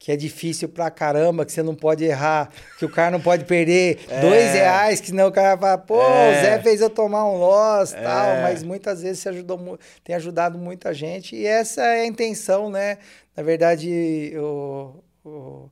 [0.00, 3.44] Que é difícil pra caramba, que você não pode errar, que o cara não pode
[3.46, 6.30] perder dois reais, que senão o cara vai, pô, É.
[6.30, 8.00] o Zé fez eu tomar um loss É.
[8.00, 12.70] tal, mas muitas vezes você ajudou, tem ajudado muita gente, e essa é a intenção,
[12.70, 12.98] né?
[13.36, 15.70] Na verdade, o, o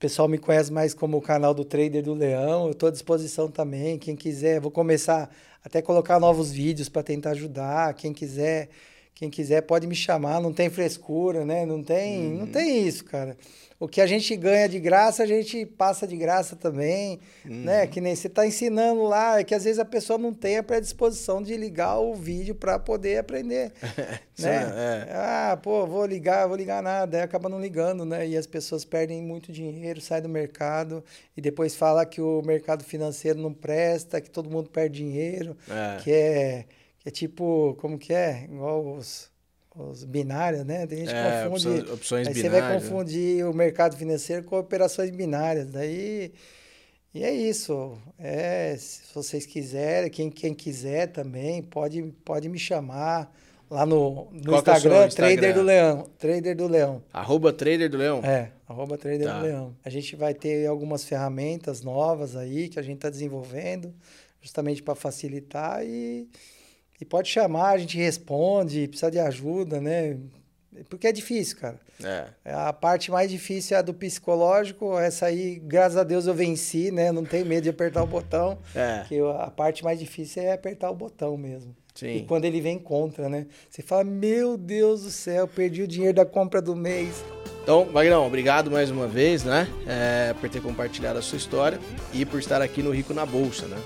[0.00, 3.48] pessoal me conhece mais como o canal do Trader do Leão, eu estou à disposição
[3.48, 5.30] também, quem quiser, vou começar
[5.66, 8.68] até colocar novos vídeos para tentar ajudar, quem quiser,
[9.12, 11.66] quem quiser pode me chamar, não tem frescura, né?
[11.66, 13.36] Não tem, não tem isso, cara.
[13.78, 17.86] O que a gente ganha de graça, a gente passa de graça também, né?
[17.86, 20.62] Que nem você está ensinando lá, é que às vezes a pessoa não tem a
[20.62, 23.72] predisposição de ligar o vídeo para poder aprender,
[24.38, 25.06] né?
[25.08, 28.26] é- Ah, pô, vou ligar, vou ligar nada, aí acaba não ligando, né?
[28.26, 31.04] E as pessoas perdem muito dinheiro, saem do mercado
[31.36, 36.02] e depois fala que o mercado financeiro não presta, que todo mundo perde dinheiro, É.
[36.02, 36.64] que é
[36.98, 38.44] que é tipo, como que é?
[38.50, 39.30] Igual os,
[39.76, 40.86] os binários, né?
[40.86, 41.68] Tem gente que É, confunde.
[41.68, 42.88] opções- opções aí você vai binárias, né?
[42.90, 45.70] confundir o mercado financeiro com operações binárias.
[45.70, 46.32] Daí
[47.14, 47.96] e é isso.
[48.18, 53.34] É, se vocês quiserem, quem, quem quiser também, pode, pode me chamar
[53.70, 55.08] lá no, no é Instagram, Instagram?
[55.10, 56.10] Trader do Leão.
[56.18, 57.02] Trader do Leão.
[57.12, 58.20] Arroba Trader do Leão?
[58.22, 59.38] É, arroba Trader Tá.
[59.40, 59.76] do Leão.
[59.84, 63.94] A gente vai ter algumas ferramentas novas aí que a gente está desenvolvendo,
[64.42, 66.28] justamente para facilitar e,
[67.00, 70.16] e pode chamar, a gente responde, precisa de ajuda, né?
[70.88, 71.80] Porque é difícil, cara.
[72.02, 72.26] É.
[72.44, 74.98] A parte mais difícil é a do psicológico.
[74.98, 77.10] Essa aí, graças a Deus, eu venci, né?
[77.10, 78.58] Não tenho medo de apertar o botão.
[78.74, 79.04] É.
[79.08, 81.74] Que a parte mais difícil é apertar o botão mesmo.
[81.94, 82.16] Sim.
[82.16, 83.46] E quando ele vem contra, né?
[83.70, 87.24] Você fala, meu Deus do céu, perdi o dinheiro da compra do mês.
[87.62, 89.66] Então, Magrão, obrigado mais uma vez, né?
[89.86, 91.80] É, por ter compartilhado a sua história
[92.12, 93.78] e por estar aqui no Rico na Bolsa, né?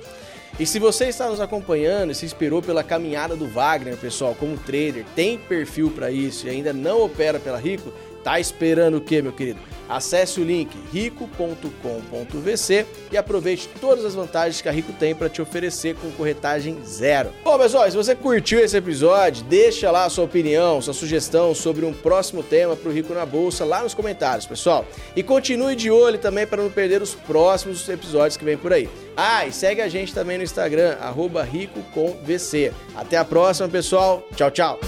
[0.60, 4.58] E se você está nos acompanhando e se inspirou pela caminhada do Wagner, pessoal, como
[4.58, 7.90] trader, tem perfil para isso e ainda não opera pela Rico,
[8.22, 9.60] tá esperando o quê, meu querido?
[9.90, 15.42] Acesse o link rico.com.vc e aproveite todas as vantagens que a Rico tem para te
[15.42, 17.30] oferecer com corretagem zero.
[17.42, 21.84] Bom, pessoal, se você curtiu esse episódio, deixa lá a sua opinião, sua sugestão sobre
[21.84, 24.86] um próximo tema para o Rico na Bolsa lá nos comentários, pessoal.
[25.16, 28.88] E continue de olho também para não perder os próximos episódios que vem por aí.
[29.16, 32.72] Ah, e segue a gente também no Instagram, arroba rico com VC.
[32.94, 34.22] Até a próxima, pessoal.
[34.36, 34.80] Tchau, tchau.